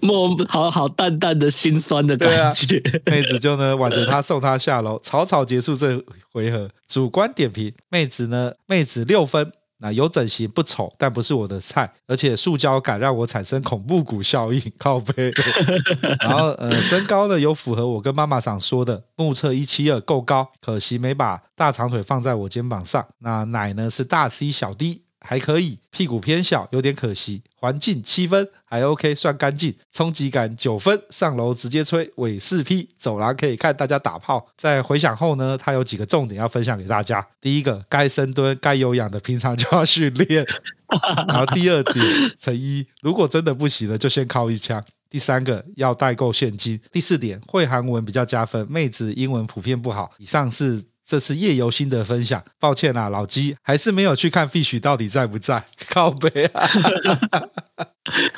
[0.00, 6.02] 莫好好淡淡的心酸的感觉，啊、妹子就呢挽着他送他下楼，草草结束这
[6.32, 6.70] 回合。
[6.86, 9.52] 主观点评：妹子呢，妹子六分。
[9.80, 15.32] 那有整形不丑，但不是我的菜，而且塑胶感让我产生恐怖谷效应，靠背。
[16.20, 23.06] 然后呃，身高呢有符合我跟妈妈想说的，目测一七二够高，可惜没把大长腿放在我肩膀上。
[23.20, 25.07] 那奶呢是大 C 小 D。
[25.28, 27.42] 还可以，屁股偏小，有点可惜。
[27.54, 29.74] 环境七分，还 OK，算干净。
[29.92, 34.48] 冲击感九分，上楼直接吹，尾四 P，走廊可以看大家打炮。
[34.56, 37.28] 在回想后呢，他有几个重点要分享给大家。
[37.42, 40.46] 第一个，该深蹲、该有氧的，平常就要训练。
[41.28, 42.02] 然后第二点，
[42.40, 44.82] 乘一，如果真的不行了，就先靠一枪。
[45.10, 46.80] 第三个，要带够现金。
[46.90, 50.10] 第四点，会韩文比较加分，妹子英文普遍不好。
[50.16, 50.84] 以上是。
[51.08, 56.68] 这是夜游心得分享，抱歉啊，老鸡还是没有去看 Fish 到底在不在， 靠北啊。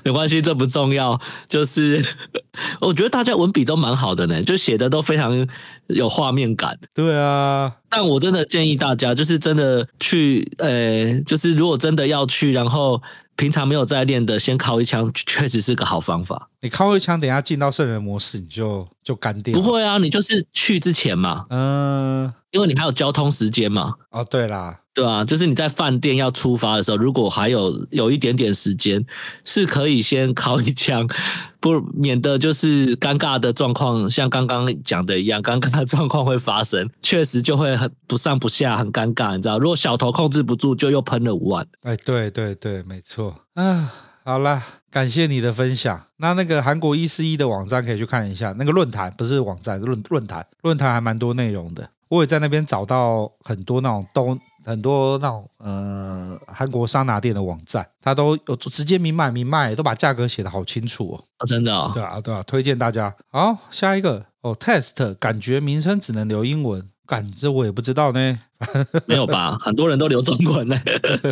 [0.05, 1.21] 没关系，这不重要。
[1.49, 2.01] 就是
[2.81, 5.49] 我觉得大家文笔都蛮好的呢，就写的都非常
[5.89, 6.79] 有画面感。
[6.95, 13.03] 对啊，但我真的建议大家，就是真的去，呃，就是如果真的要去，然后
[13.35, 16.50] 平常没有在练的，先靠一枪，确实是个好方法。
[16.63, 19.55] 你靠一枪，等一下进到圣人模式，你就就干掉。
[19.55, 23.95] 不会啊，你就是去之前嘛，嗯，因为你还有交通时间嘛。
[24.11, 24.81] 哦，对啦。
[24.93, 29.03] 对啊，就是你在饭店要出发的时候，如果还有有一点点时间，
[29.45, 31.09] 是可以先靠一枪，
[31.61, 39.59] 不免得就是尴尬的状况，像刚刚讲的一样， 尴尬的状况会发生，确实就会很不上不下，很尴尬，你知道？
[39.61, 41.67] 如果小头控制不住，就又喷了五万。
[41.83, 43.33] 哎，对对对，没错。
[43.55, 43.93] 啊，
[44.31, 44.63] 好了，
[44.93, 46.01] 感谢你的分享。
[46.19, 51.91] 那那个韩国一四一的网站可以去看一下，那个论坛不是网站，论论坛，论坛还蛮多内容的。
[52.07, 54.39] 我也在那边找到很多那种东。
[54.63, 61.25] 很多那种呃韩国桑拿店的网站，它都有直接明买明卖，都把价格写得好清楚哦。
[61.39, 61.91] 哦，真的啊、哦？
[61.95, 63.13] 对啊，对啊，推荐大家。
[63.31, 68.39] 好，下一个哦，test 感觉名称只能留英文，感这我也不知道呢。
[69.07, 69.59] 没有吧？
[69.61, 70.81] 很多人都留中文呢。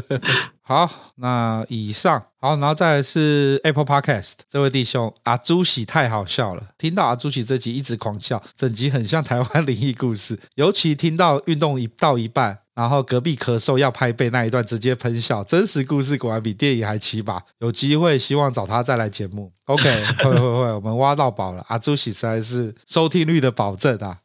[0.62, 12.58] 好，那以上好，然后再来是 Apple Podcast 这位弟兄阿朱喜太好笑了，听到阿朱喜这集一直狂笑，整集很像台湾灵异故事，尤其听到运动一到一半。
[12.74, 17.40] 然后隔壁咳嗽要拍背那一段直接喷笑，真实故事果然比电影还奇葩。
[17.58, 19.52] 有机会希望找他再来节目。
[19.64, 19.82] OK，
[20.22, 21.64] 会会会，我们挖到宝了。
[21.66, 24.18] 阿朱喜实在是收听率的保证啊。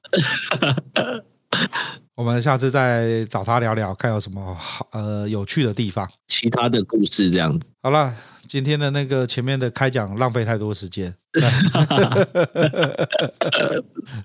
[2.16, 7.66] 我们下次再找他聊聊，看有什么好呃有趣的地方，其他的故事这样子。
[7.82, 8.14] 好了。
[8.48, 11.16] 今天的那个前面的开讲浪费太多时间，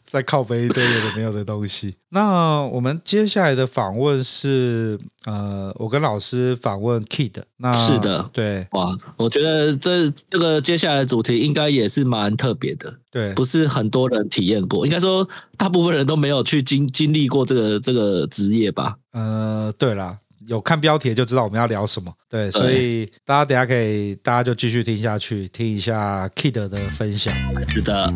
[0.07, 1.96] 在靠背一堆有的没有的东西。
[2.11, 7.42] 那我们接下来的访问是呃，我跟老师访问 Kid。
[7.59, 18.96] 那是的，对，哇，我觉得这这个接下来的主题应该也是蛮特别的，对，不是很多人体验过，应该说大部分人都没有去经经历过这个这个职业吧？
[19.12, 20.18] 呃，对啦。
[20.49, 27.35] 有看标题就知道我们要聊什么，对，所以大家等下可以，大家就继续听下去，听一下 Kid 的分享。
[27.71, 28.11] 是的。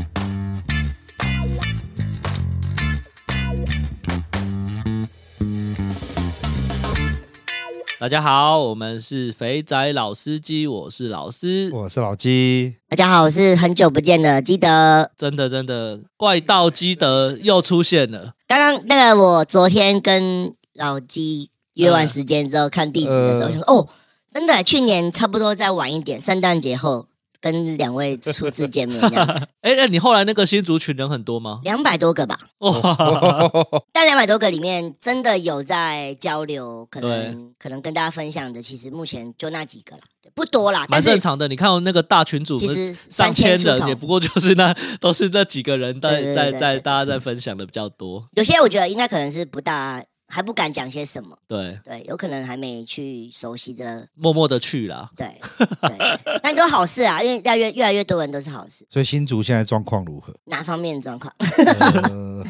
[8.01, 12.77] 大家好，我们是肥仔老司机，我是老司，我是老鸡。
[12.88, 15.11] 大家好，我是很久不见的基德。
[15.18, 18.33] 真的真的，怪盗基德又出现了。
[18.49, 21.51] 刚刚那个，我昨天跟老鸡。
[21.74, 23.88] 约完时间之后看地址的时候，呃、想说哦，
[24.30, 27.06] 真的，去年差不多再晚一点，圣诞节后
[27.40, 29.46] 跟两位初次见面这样子。
[29.62, 31.61] 哎，那你后来那个新族群人很多吗？
[31.64, 32.38] 两百多个吧。
[32.58, 32.70] 哇！
[33.92, 40.02] 但两百多个里面，真的有在交流，可能可能跟大家分享的，其实目前就那几个啦，
[40.35, 40.87] 不多啦。
[40.88, 41.48] 蛮正常的。
[41.48, 48.28] 你看那个大群组，其实上千人，也不过就是那都是那几个人在在在大家在分享的比较多。
[48.37, 50.02] 有些我觉得应该可能是不大。
[50.35, 55.27] 还不敢讲些什么，对对，有可能还没去熟悉着，默默的去了，对
[55.59, 58.87] 对，但都好事啊，因为越来越越来越多人都是好事。
[58.88, 60.35] 所以新竹现在状况如何？
[60.45, 61.31] 哪方面的状况？
[62.09, 62.42] 呃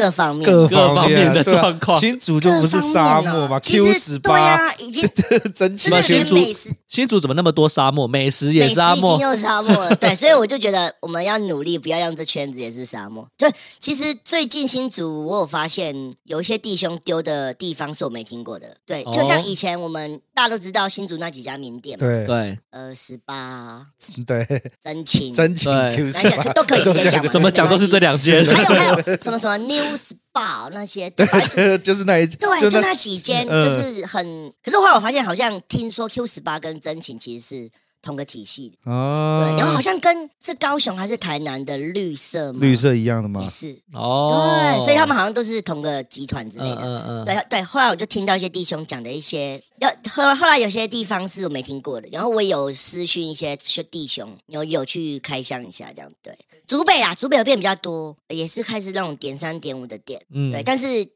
[0.00, 5.08] 各方面各方面的状况，新竹就不是沙漠吗？Q 十八，对啊，已经
[5.54, 6.36] 真奇新竹
[6.88, 8.06] 新竹怎么那么多沙漠？
[8.08, 9.94] 美食也沙漠，已经有沙漠了。
[9.96, 13.26] 对，所以我就觉得我们要努力，不要让这圈子也是沙漠。
[13.36, 18.76] 对，其实最近新竹我有发现有一些弟兄丢的地方是我没听过的。
[18.86, 22.24] 对，就像以前我们大家都知道新竹那几家名店嘛，对。
[22.24, 23.86] 对，呃，十八，
[24.26, 24.46] 对，
[24.82, 26.44] 真情，真情，Q 十八。
[26.54, 28.42] 都可以直接讲，怎么讲都是这两间。
[28.46, 34.50] 还有还有什么什么 New Spa 那些，对，就是那一对，就那几间，就是很。
[34.64, 37.70] 可是后来我发现，好像听说 Q 十八跟真情其实是。
[38.02, 42.58] 同个体系哦，对，然后好像跟是高雄还是台南的绿色吗？
[42.60, 43.42] 绿色一样的吗？
[43.42, 46.82] 也是哦，对，所以他们好像都是同个集团之类的。
[46.82, 47.62] 嗯嗯嗯，对对。
[47.62, 53.56] 后来我就听到一些弟兄讲的一些，要后后来有些地方是我没听过的，然后我也有私讯一些
[53.90, 56.10] 弟兄，有有去开箱一下这样。
[56.22, 56.34] 对，
[56.66, 61.06] 竹北啦，竹北有变比较多，也是开始那种点三点五的店，嗯，对，但是。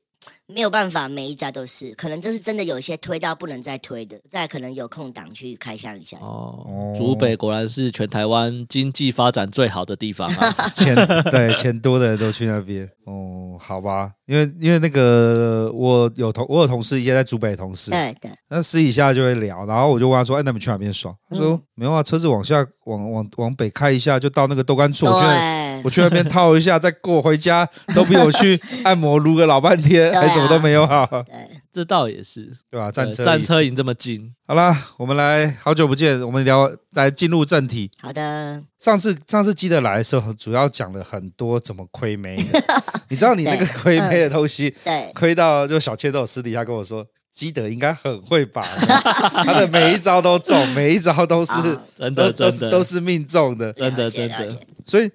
[0.46, 6.18] 没有办法，每一家都是，可能就是真的有一些推到不能再推的，再可能有空档去开箱一下。
[6.18, 10.94] 哦，竹北果然是全台湾经济发展最好的地方啊， 钱
[11.30, 12.88] 对钱多的人都去那边。
[13.04, 31.07] 哦，好吧，因为因为那个我有同我有同事也在竹北的同事，对对，那私底下就会聊，然后我就问他说：“哎，那你们去哪边爽？”他说：“没有啊，车子往下往往往北开一下就到那个豆干处，我去我去那边套一下，再过回家都比我去按摩撸个老半天，还什么都没有好。
[31.25, 31.35] ”对，
[31.74, 32.88] 这倒也是，对吧？
[32.92, 37.90] 战车战车营这么近，好啦，我们来好久不见，我们聊来进入正题。
[38.00, 42.62] 好的，上次上次基德来的时候，主要讲了很多怎么亏妹的。
[43.10, 48.62] 你知道你那个亏妹的东西，对，亏到就小切都有私底下跟我说，基德应该很会把
[49.42, 51.52] 他的每一招都中，每一招都是
[51.98, 54.60] 真的真的都是命中的，真的真的。
[54.84, 55.10] 所以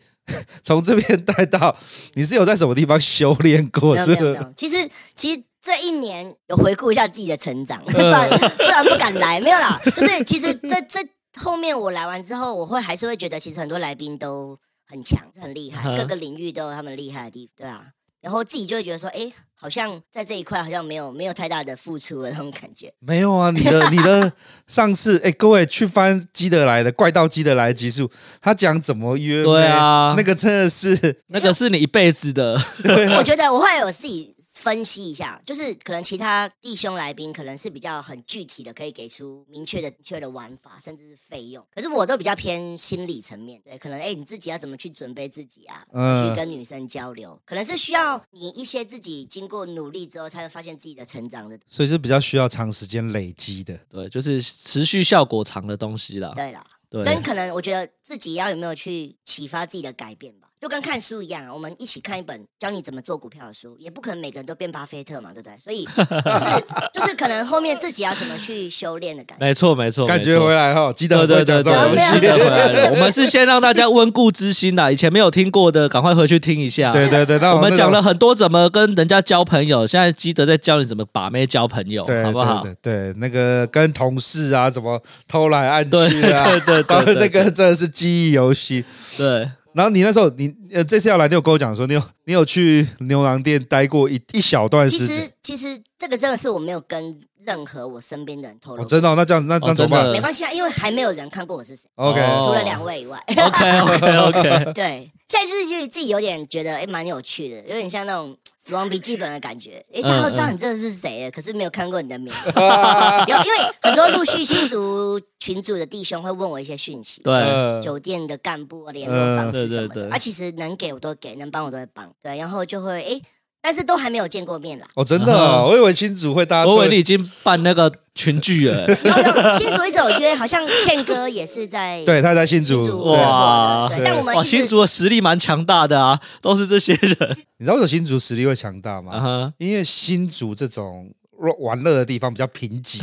[0.62, 1.74] 从这边带到，
[2.16, 3.98] 你是有在什么地方修炼过？
[3.98, 4.38] 是不是？
[4.58, 5.44] 其实其实。
[5.62, 9.80] 这一年有回顾一下自己的成长，不然不然不敢来，没有啦。
[9.94, 11.00] 就是其实这这
[11.40, 17.88] 后面我来完之后，我会还是会觉得，其实很多来宾都很强，很厉害，各个领域都有他们厉害的地方，对啊。
[18.22, 22.94] 然后自己就会觉得说，哎，好像在这一块好像没有没有太大的付出的那种感觉。
[23.00, 24.32] 没有啊，你的 你的
[24.68, 28.10] 上次，哎，各位去翻基德来的怪盗基德来的集数，
[28.42, 32.58] 他讲怎么约，对啊，那个真的是 那个是你一辈子的。
[32.82, 34.36] 对啊，我觉得我会有自己。
[34.60, 41.66] 分析一下，就是可能其他弟兄来宾可能是比较很具体的，可以给出明确的、确的玩法，甚至是费用。
[41.74, 45.86] 可是我都比较偏心理层面，对，可能哎，你自己要怎么去准备自己啊？
[45.94, 51.60] 嗯，去跟女生交流，可能是需要你一些自己经过努力之后，才会发现自己的成长的。
[51.68, 56.32] 所以是比较需要长时间累积的，对，就是持续效果长的东西啦。
[56.36, 60.49] 对啦，对，跟可能我觉得自己要有没有去启发自己的改变吧。
[60.62, 65.58] 就跟看书一样，我们一起看一本教你怎么做股票的书，也不可能每个人都变巴菲特嘛，对不对？
[65.58, 65.94] 所以就
[66.40, 69.46] 是就是可能后面自己要怎么去修炼的感觉。
[69.46, 72.92] 没错没错，感觉回来哈，记得对对对，记得回来了。
[72.92, 76.92] 我们是先让大家温故知新的，以前没有听过的，赶快回去听一下。
[76.92, 82.68] 对对对，那我们讲了很多怎么跟人家交朋友，现在基德在教你怎么把妹交朋友，好不好？
[82.82, 85.96] 对，那个跟同事啊，怎么偷来暗去
[86.32, 86.44] 啊？
[86.44, 88.84] 对对对， 那个真的是记忆游戏。
[89.18, 89.50] 对。
[89.74, 95.08] 然后你那时候，你呃这次要来，你有跟我讲说，你有你有去牛郎店待过一一小段时间。
[95.08, 98.84] 其实其实这个真的是我没有跟任何我身边的人透露。
[98.84, 99.10] 哦，真的？
[99.10, 100.12] 哦，那这样那那怎么办？
[100.12, 101.88] 没关系啊，因为还没有人看过我是谁。
[101.96, 103.24] OK，除了两位以外。
[103.28, 104.74] OK OK OK。
[104.74, 108.38] 对，现在就是自己有点觉得哎蛮有趣的，有点像那种。
[108.62, 112.52] 死亡笔记本的感觉， 哎，大家都知道你这是谁，了、可是没有看过你的名字。
[112.54, 123.22] 有，因为很多陆续新族群组的弟兄会问我一些讯息，对，酒店的干部联络方式什么的，啊，其实能给我都给，能帮我都会帮，对，然后就会哎。
[123.62, 124.88] 但是都还没有见过面啦。
[124.96, 128.88] 哦，真的，哦，我以为新竹会大家，我以为你已经办那个群聚了。
[129.60, 133.12] 新竹一直有约，好像 Ken 哥也是在， 对，他在新竹。
[133.12, 137.38] 哇，但我们新竹的实力蛮强大的啊，都是这些人。
[137.58, 139.54] 你知道为什么新竹实力会强大吗？Uh huh.
[139.58, 141.12] 因为新竹这种。
[141.60, 143.00] 玩乐的地方比较贫瘠，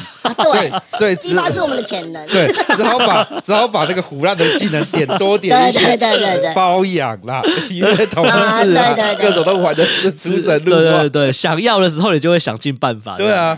[0.52, 2.26] 对，所以激发是我们的潜能。
[2.28, 10.80] 对，只好把只好把那个腐烂的技能点多点一些，对对对对，包养啦，约同事啊，各种都玩的是出神入化。
[10.80, 13.16] 对对对，想要的时候你就会想尽办法。
[13.16, 13.56] 对啊，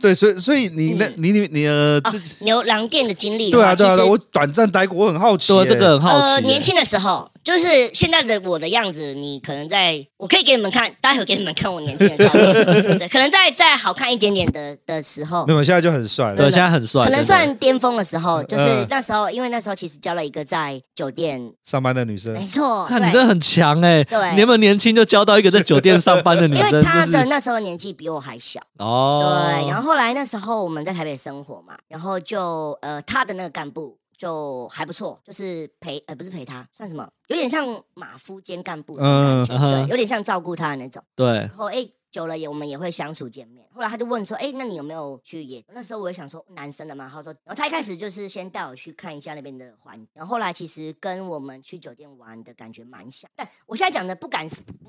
[0.00, 6.24] 对，所以所以你那你你你呃自己牛郎店的经历，对啊对啊，我短暂待过，我很好奇，对这个很好奇。
[6.24, 7.30] 呃，年轻的时候。
[7.46, 12.52] 就是现在的我的样子，你可能在，我可以给你们看，待会给你们看我年轻的照片。
[12.98, 16.34] 对，可能在在好看一点点的的时候，没有，现在就很帅了。
[16.34, 21.40] 对，现在很帅，可能算巅峰的时候，就是那时候，因为那时候其实交了一个在酒店。
[21.62, 28.58] 上班的女生，没错，看你真的很强哎，对，你那么年轻就交到一个在酒店上班的女生，因为她的那时候年纪比我还小。
[28.78, 33.96] 哦，对，然后后来那时候我们在台北生活嘛，然后就呃，她的那个干部。
[34.16, 37.08] 就还不错，就是陪呃不是陪他，算什么？
[37.28, 41.02] 有点像马夫兼干部的感觉，嗯、对，有点像照顾他的那种。
[41.14, 41.26] 对。
[41.26, 43.62] 然后哎，久了也我们也会相处见面。
[43.74, 45.62] 后来他就问说，哎，那你有没有去夜？
[45.74, 50.08] 那时候我也想说男生的嘛，他说，然后他一开始就是先带我去看一下那边的环境。
[50.14, 53.30] 然后后来其实跟我们去酒店玩的感觉蛮像。
[53.36, 54.48] 但我现在讲的不敢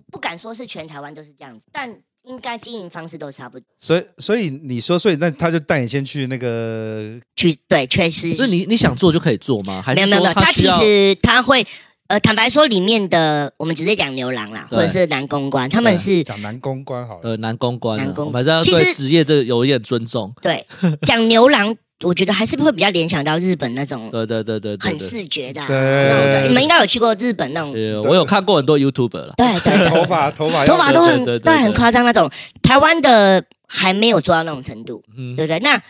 [0.09, 2.01] 不敢说是全台湾都是这样子，但。
[2.23, 8.33] 应该经营方式都差不多，所以所以你说，所以那他就带你先去那个去对，确实。
[8.33, 9.81] 不是你你想做就可以做吗？
[9.81, 11.65] 还是没有没有没有，他其实他会
[12.07, 20.33] 呃，坦白说，里面的我们直接讲牛郎啦，或者是男公关，他们是讲男公关好了，呃，男公关，男公关，其实职业这有一点尊重。
[20.41, 20.65] 对，
[21.05, 21.75] 讲牛郎。
[22.03, 25.65] 我觉得还是会比较联想到日本那种，对对对对，很视觉的。
[25.65, 27.71] 对，你们应该有去过日本那种。
[28.03, 29.33] 我有看过很多 YouTuber 了。
[29.35, 32.29] 对对， 头发头发头发都很都很夸张那种。
[32.61, 35.01] 台湾的还没有做到那种程度，
[35.35, 35.57] 对不对？
[35.61, 35.81] 那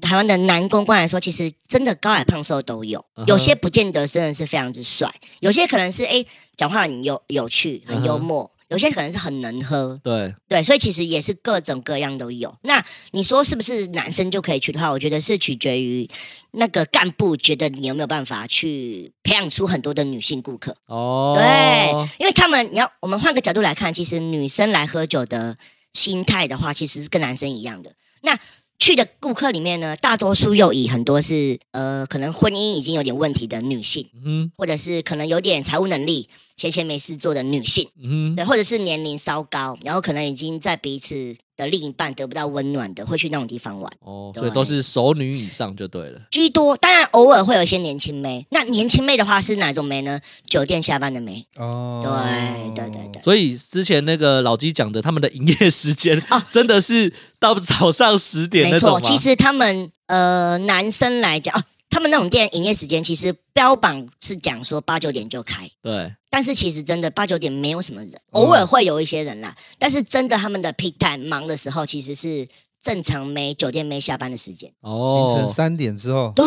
[0.00, 6.24] 台湾的男公关来说，其实真的高矮胖瘦都有，有些不见得真的是非常之帅，有些可能是哎
[6.56, 8.50] 讲话很有有趣，很幽默。
[8.68, 12.52] 有些可能是很能喝，对对，所以其实也是各种各样都有。
[12.62, 16.10] 那你说是不是男生就可以去的话，我觉得是取决于
[16.50, 21.34] 那个干部觉得你有没有办法去培养出很多的女性顾客哦。
[21.36, 25.56] 对，因为他们你要我们换个角度来看，其实女生来喝酒的
[25.92, 27.92] 心态的话，其实是跟男生一样的。
[28.22, 28.36] 那
[28.78, 43.92] 去的顾客里面呢，大多数又以很多是呃，可能婚姻已经有点问题的女性，嗯，或者是可能有点财务能力、闲闲没事做的女性，嗯，对，或者是年龄稍高，然后可能已经在彼此的另一半得不到温暖的，会去那种地方玩。
[44.00, 46.76] 哦，所以都是熟女以上就对了，居多。
[46.76, 50.20] 当然偶尔会有一些年轻妹，那年轻妹的话是哪种妹呢？
[50.46, 51.46] 酒店下班的妹。
[51.56, 53.22] 哦，对对对对。
[53.22, 58.98] 所以之前那个老鸡讲的，他们的营业时间哦，真的是到早上十点那种吗？
[58.98, 61.62] 没错，其实他们呃男生来讲啊。
[61.88, 69.48] 他们那种店营业时间其实标榜是讲说八九点就开，对，但是其实真的八九点没有什么人，偶尔会有一些人啦。
[69.56, 72.46] 嗯、但是真的他们的 peak time 忙的时候，其实是
[72.82, 74.70] 正常没酒店没下班的时间。
[74.80, 76.44] 哦，凌晨三点之后，对，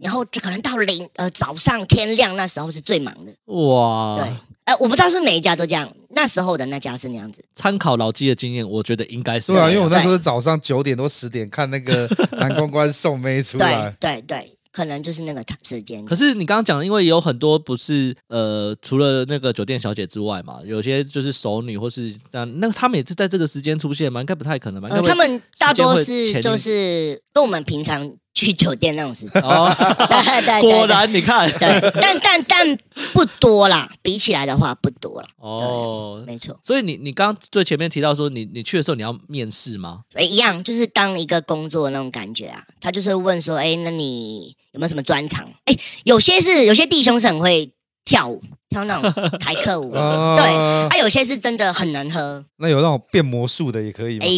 [0.00, 3.32] 然后可能到零呃早上天亮那时候是最忙的。
[3.54, 4.32] 哇，对，
[4.64, 7.44] 呃，我不知道是每一家都这样，那时候的那家是那样子。
[7.54, 14.38] 参考老纪的经验，我觉得应该是对啊，因为我那时候是早上九点多十点看那个男公关送妹出来，对对。
[14.38, 16.04] 对可能就是那个时间。
[16.04, 24.20] 可是你刚刚讲，因为有很多不是呃，除了那个酒店小姐之外嘛，有些就是熟女或是那那他们也是在这个时间出现吗？
[24.20, 24.88] 应该不太可能吧？
[24.92, 28.08] 呃，他们大多是就是跟我们平常。
[28.34, 29.68] 去酒店那种时间哦，
[30.08, 32.78] 对对，果然你看，对，但但但
[33.12, 35.26] 不多啦，比起来的话不多了。
[35.38, 36.56] 哦，没错。
[36.62, 40.02] 所以你你刚刚最前面提到说，你你去的时候你要面试吗？
[40.14, 42.62] 哎，一样，就是当一个工作那种感觉啊。
[42.80, 45.52] 他就是问说，哎，那你有没有什么专长？
[45.64, 47.72] 哎，有些是有些弟兄是很会
[48.04, 48.40] 跳舞。
[48.70, 52.44] 跳那种台客舞， 啊对，啊，有些是真的很难喝。
[52.58, 54.26] 那有那种变魔术的也可以吗？
[54.26, 54.28] 哎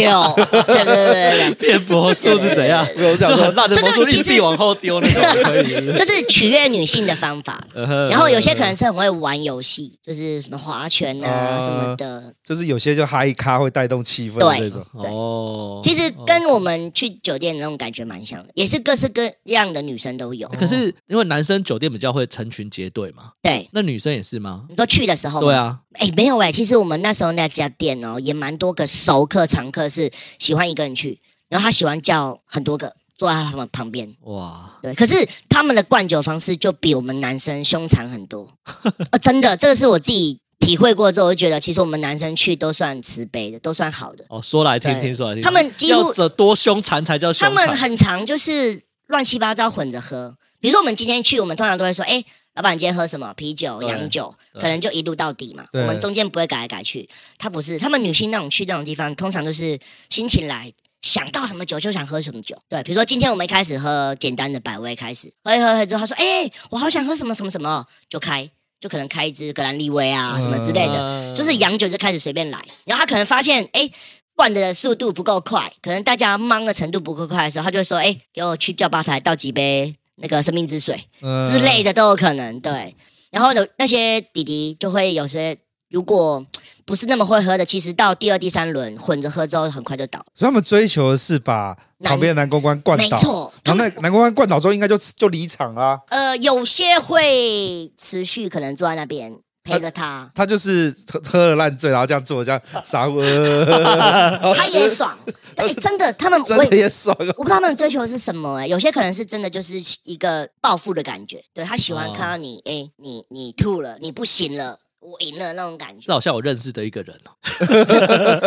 [0.00, 0.34] 呦，
[0.66, 2.86] 对对对对，变魔术是怎样？
[2.96, 7.62] 我讲说，那就是其实往后丢那种可以，就是取悦女性的方法。
[8.10, 12.32] 然后有些可能是很会玩游戏，就是什么划拳啊什么的。
[12.42, 14.84] 就是有些就嗨咖会带动气氛的这种。
[14.92, 20.48] 哦，其实跟我们去酒店的那种感觉蛮像的，也是各式各样的女生都有。
[20.48, 23.32] 可是因为男生酒店比较会成群结队嘛。
[23.44, 24.64] 对，那女生也是吗？
[24.70, 31.20] 你说去的时候，对啊，哎，没有哎，其实我们那时候那家店哦，也蛮多个熟客、常客是喜欢一个人去，
[31.50, 34.10] 然后他喜欢叫很多个坐在他们旁边。
[34.22, 38.48] 哇，对，可是他们的灌酒方式就比我们男生凶残很多。
[39.12, 44.24] 哦，真的，这个是我自己体会过之后，我就觉得其实我们男生去都算慈悲的，都算好的。
[44.30, 45.42] 哦，说来听听，说来听。
[45.42, 47.54] 他们几乎要多凶残才叫凶残。
[47.54, 50.34] 他们很常就是乱七八糟混着喝。
[50.60, 52.24] 比如说我们今天去，我们通常都会说，哎。
[52.54, 53.34] 老板，今天喝什么？
[53.34, 55.66] 啤酒、洋酒，可能就一路到底嘛。
[55.72, 57.08] 我们中间不会改来改去。
[57.36, 59.76] 他不是，他们女性那种去那种地方，通常都是
[60.08, 62.56] 心情来，想到什么酒就想喝什么酒。
[62.68, 68.48] 对，比如说今天我们一开始喝简单的百威，开始喝一喝喝之后，他说：“哎、欸，我好想喝什么什么什么，就开，
[68.78, 72.64] 就可能开一支格兰利威啊什么之类的，就是洋酒就开始随便来。
[72.84, 73.92] 然后他可能发现，哎、欸，
[74.36, 81.08] 灌的速度不够快，可能大家忙的程度不够快的时候，他就会说：“哎、欸，给我去叫吧台倒几杯。”那个生命之水
[81.50, 82.94] 之类的都有可能，对。
[83.30, 85.56] 然后有那些弟弟就会有些，
[85.90, 86.46] 如果
[86.84, 90.24] 不是那么会喝的，其实到第二、第三轮混着喝之后，很快就倒。
[90.34, 93.52] 所以他们追求的是把旁边的男公关灌倒，没错。
[93.64, 95.98] 然后那男公关灌倒之后，应该就就离场啊。
[96.10, 99.36] 呃，有些会持续可能坐在那边。
[99.64, 103.18] 陪着他，他就是喝喝了烂醉，然后这样做这样傻乎。
[104.54, 105.18] 他也爽，
[105.56, 107.16] 哎，真的，他们真的也爽。
[107.18, 116.04] 我不知道他们追求的是什么，哎，有些可能是真的就是一个暴富的感觉，对，他喜欢看到你，哎，你你吐了，你不行了，我赢了那种感觉。
[116.06, 117.32] 这好像我认识的一个人哦，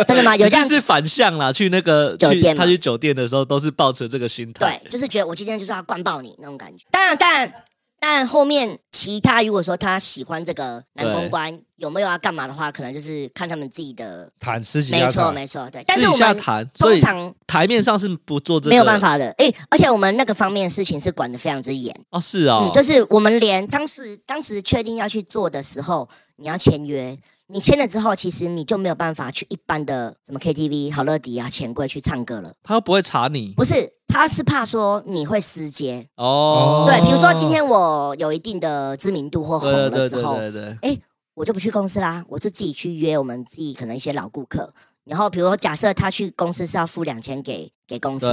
[0.06, 0.36] 真的吗？
[0.36, 6.84] 有这样是反向啦，去那个酒店，他去酒店的时候都是抱持这个心态，对，就是觉得我今天就是要灌爆你那种感觉。
[6.92, 7.52] 当然，当然。
[8.00, 15.82] 但后面其他如果说他喜欢这个男公关有没有要干嘛的话，可能就是看他们自己的谈，私底下，没错没错，对。
[15.86, 19.26] 但是我们谈通常台面上是不做这个，没有办法的。
[19.38, 27.18] 哎、欸，而且我们那个方面事情是管的非常之严哦，是啊、哦嗯，就是我们连当时当时确定要去做的时候，你要签约。
[27.50, 32.52] 你签了之后，其实你就没有办法去一般的什么 KTV、好乐迪啊、钱柜去唱歌了。
[32.62, 36.84] 他又不会查你，不是，他是怕说你会私接哦。
[36.86, 40.98] 对，比如说今天我有一定的知名度或红了之后，对对对，哎，
[41.32, 44.74] 我就不去公司啦，我就自己去约我们自己可能一些老顾客。
[45.04, 48.26] 然后，比如说假设他去公司是要付两千给给公司，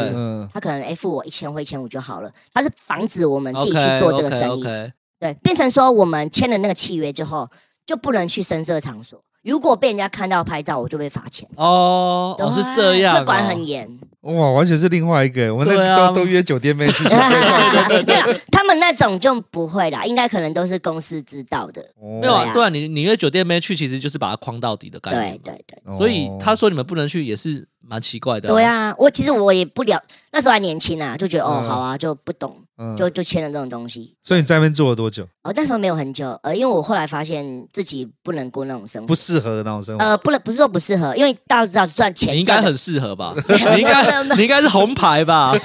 [0.54, 2.30] 他可能哎付我一千或一千五就好了。
[2.54, 4.64] 他是防止我们自己去做这个生意，
[5.18, 7.50] 对，变成说我们签了那个契约之后。
[7.86, 11.48] 就不能去深色场所，如果被人家看到拍照，我就被罚钱。
[11.56, 14.00] 哦，哦，是这样，会管很严。
[14.22, 17.04] 哇，完全是另外一个，我们那啊都都约酒店妹去。
[17.04, 21.80] 对对对，他们那种就不会啦，应该可能都是公司知道的。
[22.02, 25.38] 哦没有啊，对啊，你你约酒店妹去，其实就是把它框到底的概念。
[25.44, 25.80] 对对对。
[25.86, 28.52] 哦所以他说你们不能去，也是蛮奇怪的、啊。
[28.52, 34.16] 对啊，我其实我也不了，那时候还年轻啊，就觉得哦，嗯好啊，就不懂，嗯就就签了这种东西。
[34.24, 35.24] 所以你在那边做了多久？
[35.44, 40.04] 哦，那时候没有很久，呃，因为我后来发现自己不能过那种生活，不适合的那种生活。
[40.04, 43.34] 呃，不能不是说不适合，因为大家知道赚钱，你应该很适合吧？
[43.76, 45.54] 你应该你应该是红牌吧？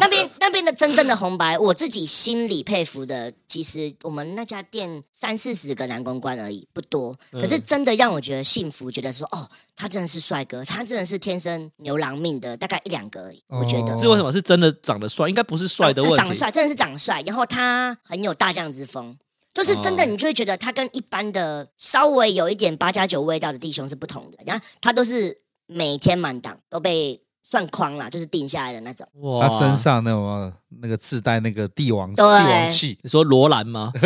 [0.00, 7.16] 那边那边的真正的红白，我自己心里佩服的，其实我们那家店三四十个男公关而已，不多。
[7.32, 13.42] 可是真的让我觉得幸福，觉得说哦，他真的是帅哥，他真的是天生牛郎命的，大概一两个而已。
[13.48, 14.30] 我觉得这是为什么？
[14.30, 15.28] 是真的长得帅？
[15.28, 16.16] 应该不是帅的问题。
[16.18, 19.16] 长得帅，真的是长得帅，然后他很有大将之风。
[19.52, 24.38] 就是真的，你就会觉得他跟一般的稍微有一点八加九味道的弟兄是不同的。
[24.46, 27.20] 然后他都是每天满档，都被
[27.50, 29.04] 算框啦，就是定下来的那种。
[29.22, 33.90] 哇他身上那种那个自带那个帝王帝对王气，你说罗兰吗？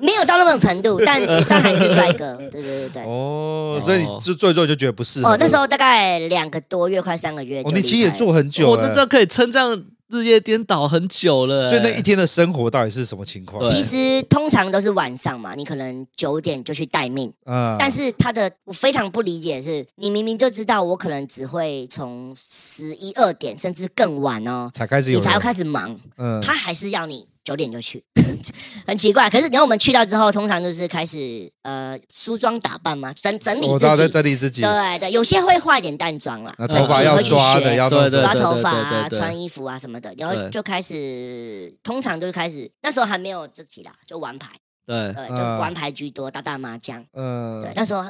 [0.00, 2.36] 没有到那种程度，但 但还是帅哥。
[2.36, 3.02] 对对对对。
[3.02, 5.30] 哦，所以你就做一做就觉得不适合。
[5.30, 11.70] 哦，那时候大概两个多月，快三个月哦，你其实也做很久我了，这可以称这样日夜颠倒很久了、欸。
[11.70, 13.64] 所以那一天的生活到底是什么情况？
[13.64, 17.32] 其实通常都是晚上嘛，你可能九点就去待命。
[17.44, 28.02] 嗯，但是他的我非常不理解的是，你明明就知道我可能只会从十一二点甚至更晚哦，才开始有，你才要开始忙，嗯，他还是要你九点就去，
[28.86, 29.30] 很奇怪。
[29.30, 34.12] 可是然后我们去到之后，通常就是开始呃梳妆打扮嘛，整整理我知道在自己。
[34.12, 39.18] 整理自己，对对，有些会化一点淡妆啦，那对头发要自己会去学抓的，要弄对对抓头发啊、对对对。
[39.20, 40.50] 穿衣服啊什么的，然后对。
[40.50, 44.48] 就开始，通常就是开始，那时候还没有自己啦，就玩牌，
[44.84, 47.62] 对，对，就嗯玩牌居多，打打麻将，嗯。
[47.62, 48.04] 对，，那时候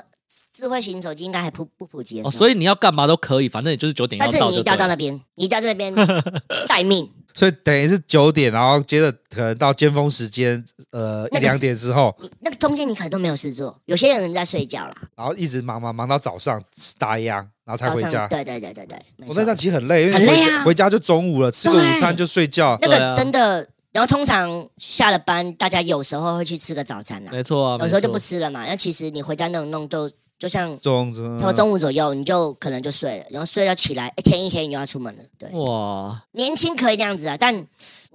[0.57, 4.89] 智慧型手机应该还不不普及的哦，候，所以你要干嘛都可以，反正你就是九点要到就但是你一定要到了。
[4.89, 5.95] 那边，你一定要在那边
[6.67, 16.63] 待命，所以等于是九点，然后接着可能到尖峰时间，呃，那个一两点之后，你那个中间你可能都没有事做，有些人在睡觉啦，然后一直忙忙忙到早上
[16.97, 18.11] 打烊，然后才回家。
[18.11, 20.45] 上，对对对对对，我那样其实很累，因为很累啊。
[20.45, 22.79] 回家回家就中午了，吃个午餐就睡觉。
[22.81, 30.79] 那对啊个真的，然后通常下了班，大家有时候会去吃个早餐啦，没错啊，有时候就没错不吃了嘛，那其实你回家弄弄就就像。
[30.81, 35.23] 中从中午左右，你就可能就睡了，然后睡到起来，哎，天一黑你就要出门了。
[35.39, 37.67] 对，哇，年轻可以那样子啊，但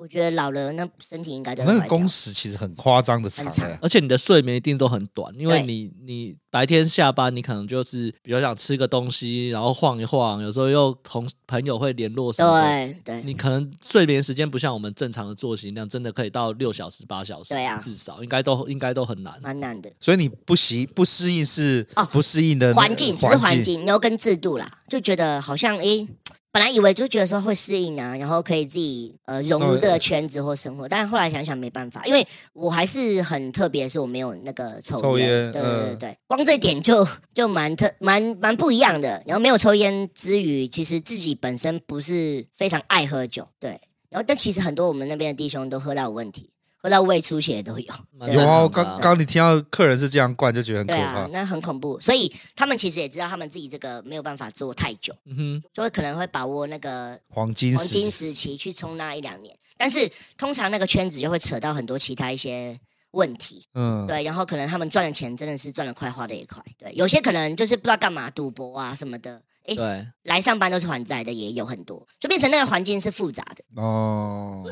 [0.02, 12.94] 我觉得老了那身体应该就那个工时其实很夸张的长很长欸而且你的睡眠一定都很短，因为你你白天下班，你可能就是比较想吃个东西，然后晃一晃，有时候又同朋友会联络什么的。
[12.94, 19.40] 对对，你可能睡眠时间不像我们正常的作息那样，真的可以到六小时、八小时，对啊至少应该都应该都很难。
[19.44, 19.92] 蛮难的。
[20.00, 26.08] 所以你不习不适应是哦不适应的那环境只是环境，然后跟制度啦，就觉得好像诶，
[26.54, 39.24] 本来以为就觉得说会适应啊，然后可以自己呃融入这个圈子或生活，但是后来想想没办法，因为我还是很特别，是我没有那个抽抽烟，烟对对对嗯，光这一点就 就蛮特蛮蛮不一样的。
[39.26, 43.80] 然后没有抽烟之余，其实自己本身不是非常爱喝酒，对，
[44.10, 46.51] 然后但其实很多我们那边的弟兄都喝到有问题，
[46.82, 47.94] 喝到胃出血都有。
[48.34, 51.28] 有啊，刚刚你听到客人是这样灌，就觉得很可对啊怕，。
[51.32, 55.16] 那很恐怖，所以他们其实也知道他们自己这个没有办法做太久。
[55.26, 62.80] 嗯哼，就会可能会把握那个黄金黄金时，时期去冲那一两年，但是通常那个圈子就会扯到很多其他一些
[63.12, 74.64] 问题，嗯，对，然后可能他们赚的钱真的是赚的快，花的也快，对，有些可能就是不知道干嘛，赌博啊什么的，诶，对，来上班都是还债的也有很多，就变成那个环境是复杂的，哦，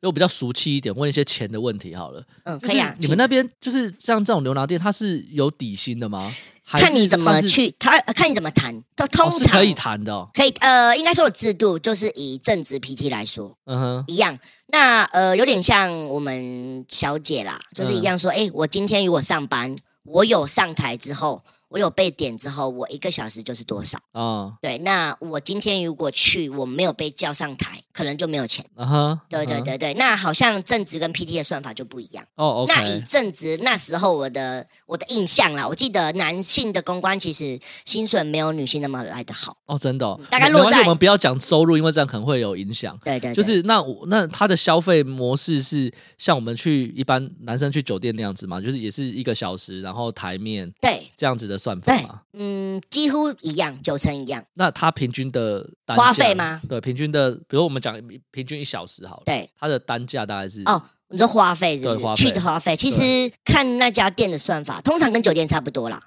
[0.00, 2.24] 就比较俗气一点，问一些钱的问题好了。
[2.44, 6.32] 嗯，可以啊，你们那边就是像这种牛郎店，它是有底薪的吗？
[6.68, 10.28] 看你怎么去，他呃看你怎么谈，都通常哦可以谈的哦。
[10.34, 14.36] 可以，呃，应该说有制度，就是以正职 PT 来说，嗯哼，一样。
[14.72, 23.98] 那呃，有点像我们小姐啦，就是一样说，哎、我今天如果上班，我有上台之后，我有被点之后，我一个小时就是多少？
[24.12, 28.62] 啊，对，那我今天如果去，我没有被叫上台，可能就没有钱。
[28.74, 32.22] 啊哈，对对对对，那好像正职跟 PT 的算法就不一样。
[32.34, 39.56] 哦那以正职那时候我的我的印象啦，我记得男性的公关其实薪水没有女性那么来的好。
[39.64, 42.98] 哦，真的哦，大概落在我们不要讲收入，因为这样可能会有影响。
[43.02, 54.44] 对对对，就是那我那他的消费模式是像我们去一般男生去酒店那样子嘛，就是也是一个小时，然后台面对这样子的算法对嘛。，嗯，几乎一样，九成一样。
[54.54, 56.60] 那他平均的花费吗？
[56.68, 66.00] 对，平均的，比如我们讲平均一小时好了，对，它的单价大概是哦，你说花费是不去的花费，其实看那家店的算法，通常跟酒店差不多啦，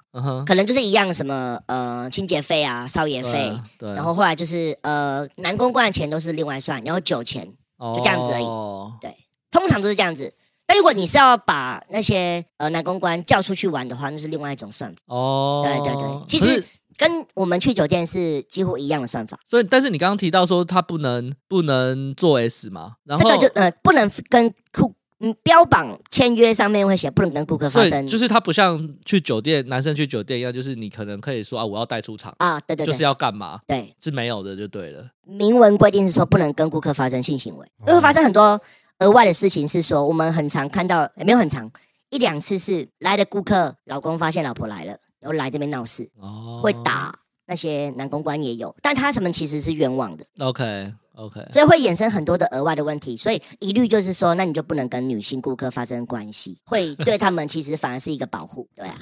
[0.46, 7.46] 可能就是一样，什么呃清洁费啊、少爷费，对，然后后来就是呃男公关的钱都是另外算，然后酒钱
[7.94, 8.44] 就这样子而已。
[8.44, 9.14] 哦、对，
[9.50, 10.32] 通常都是这样子。
[10.66, 14.98] 但如果你是要把那些呃男公关叫出去玩的话，那是另外一种算法。
[15.06, 16.64] 哦，对对对，其实
[17.00, 19.40] 跟我们去酒店是几乎一样的算法。
[19.46, 22.96] 所以，但是你刚刚提到说他不能不能做 S 嘛？
[23.04, 33.60] 然后这个就呃不能跟顾嗯标榜签约上面会写不能跟顾客发生，就是他不像去酒店男生去酒店一样，就是你可能可以说啊我要带出场啊，对对对，就是要干嘛？
[33.66, 35.10] 对，是没有的就对了。
[35.24, 38.60] 明文规定是说不能跟顾客发生性行为，因为会发生很多
[38.98, 39.66] 额外的事情。
[39.66, 41.70] 是说我们很常看到，也没有很常
[42.10, 44.98] 一两次是来的顾客老公发现老婆来了。
[45.20, 50.24] 然后来这边闹事，哦，会打那些男公关也有，但他什么其实是冤枉的。
[50.38, 58.66] OK OK，所以会衍生很多的额外的问题，所以一律就是说，那你就不能跟女性顾客发生关系，会对他们其实反而是一个保护。
[58.74, 58.96] 对啊，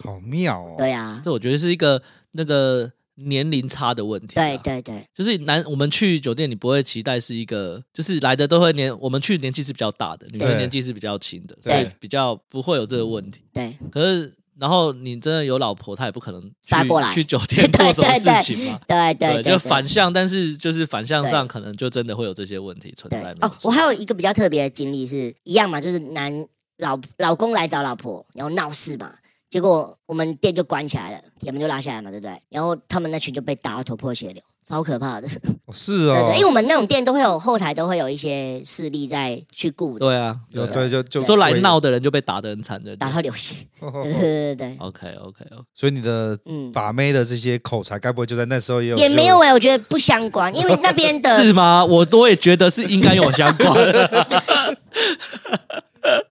[0.00, 0.74] 好妙哦。
[0.76, 2.02] 对啊，这我觉得是一个
[2.32, 4.34] 那个年龄差的问题。
[4.34, 13.44] 对对对，就是男我们去酒店，你不会期待是一个，就是来的都会年，我们去年纪是比较大的，女生年纪是比较轻的，对，比较不会有这个问题。
[13.52, 14.34] 对，可是。
[14.60, 18.78] 然后你真的有老婆，他也不可能杀过来去酒店 做什么事情嘛？
[18.86, 23.34] 对对对，对，就反向，但是就是反向上可能就真的会有这些问题存在。
[23.40, 26.46] 哦，我还有一个比较特别的经历是一样嘛，就是男
[26.76, 29.10] 老老公来找老婆，然后闹事嘛，
[29.48, 32.38] 结果我们店就关起来了，铁门就拉下来嘛，对不对？
[32.50, 34.42] 然后他们那群就被打到头破血流。
[34.70, 35.28] 好可怕的，
[35.72, 39.98] 是哦，对对，因为我们那种店都会有后台，都会有一些势力在去顾。
[39.98, 43.56] 对啊，有对就就说来闹的人就被打得很惨的，打到流血。
[43.80, 45.64] 对对对，OK OK OK。
[45.74, 48.96] 所以你的嗯把妹的这些口才，该不会就在那时候也有？
[48.96, 51.84] 也没有哎，我觉得不相关， 因为那边的 是吗？
[51.84, 53.76] 我都会觉得是应该有相关，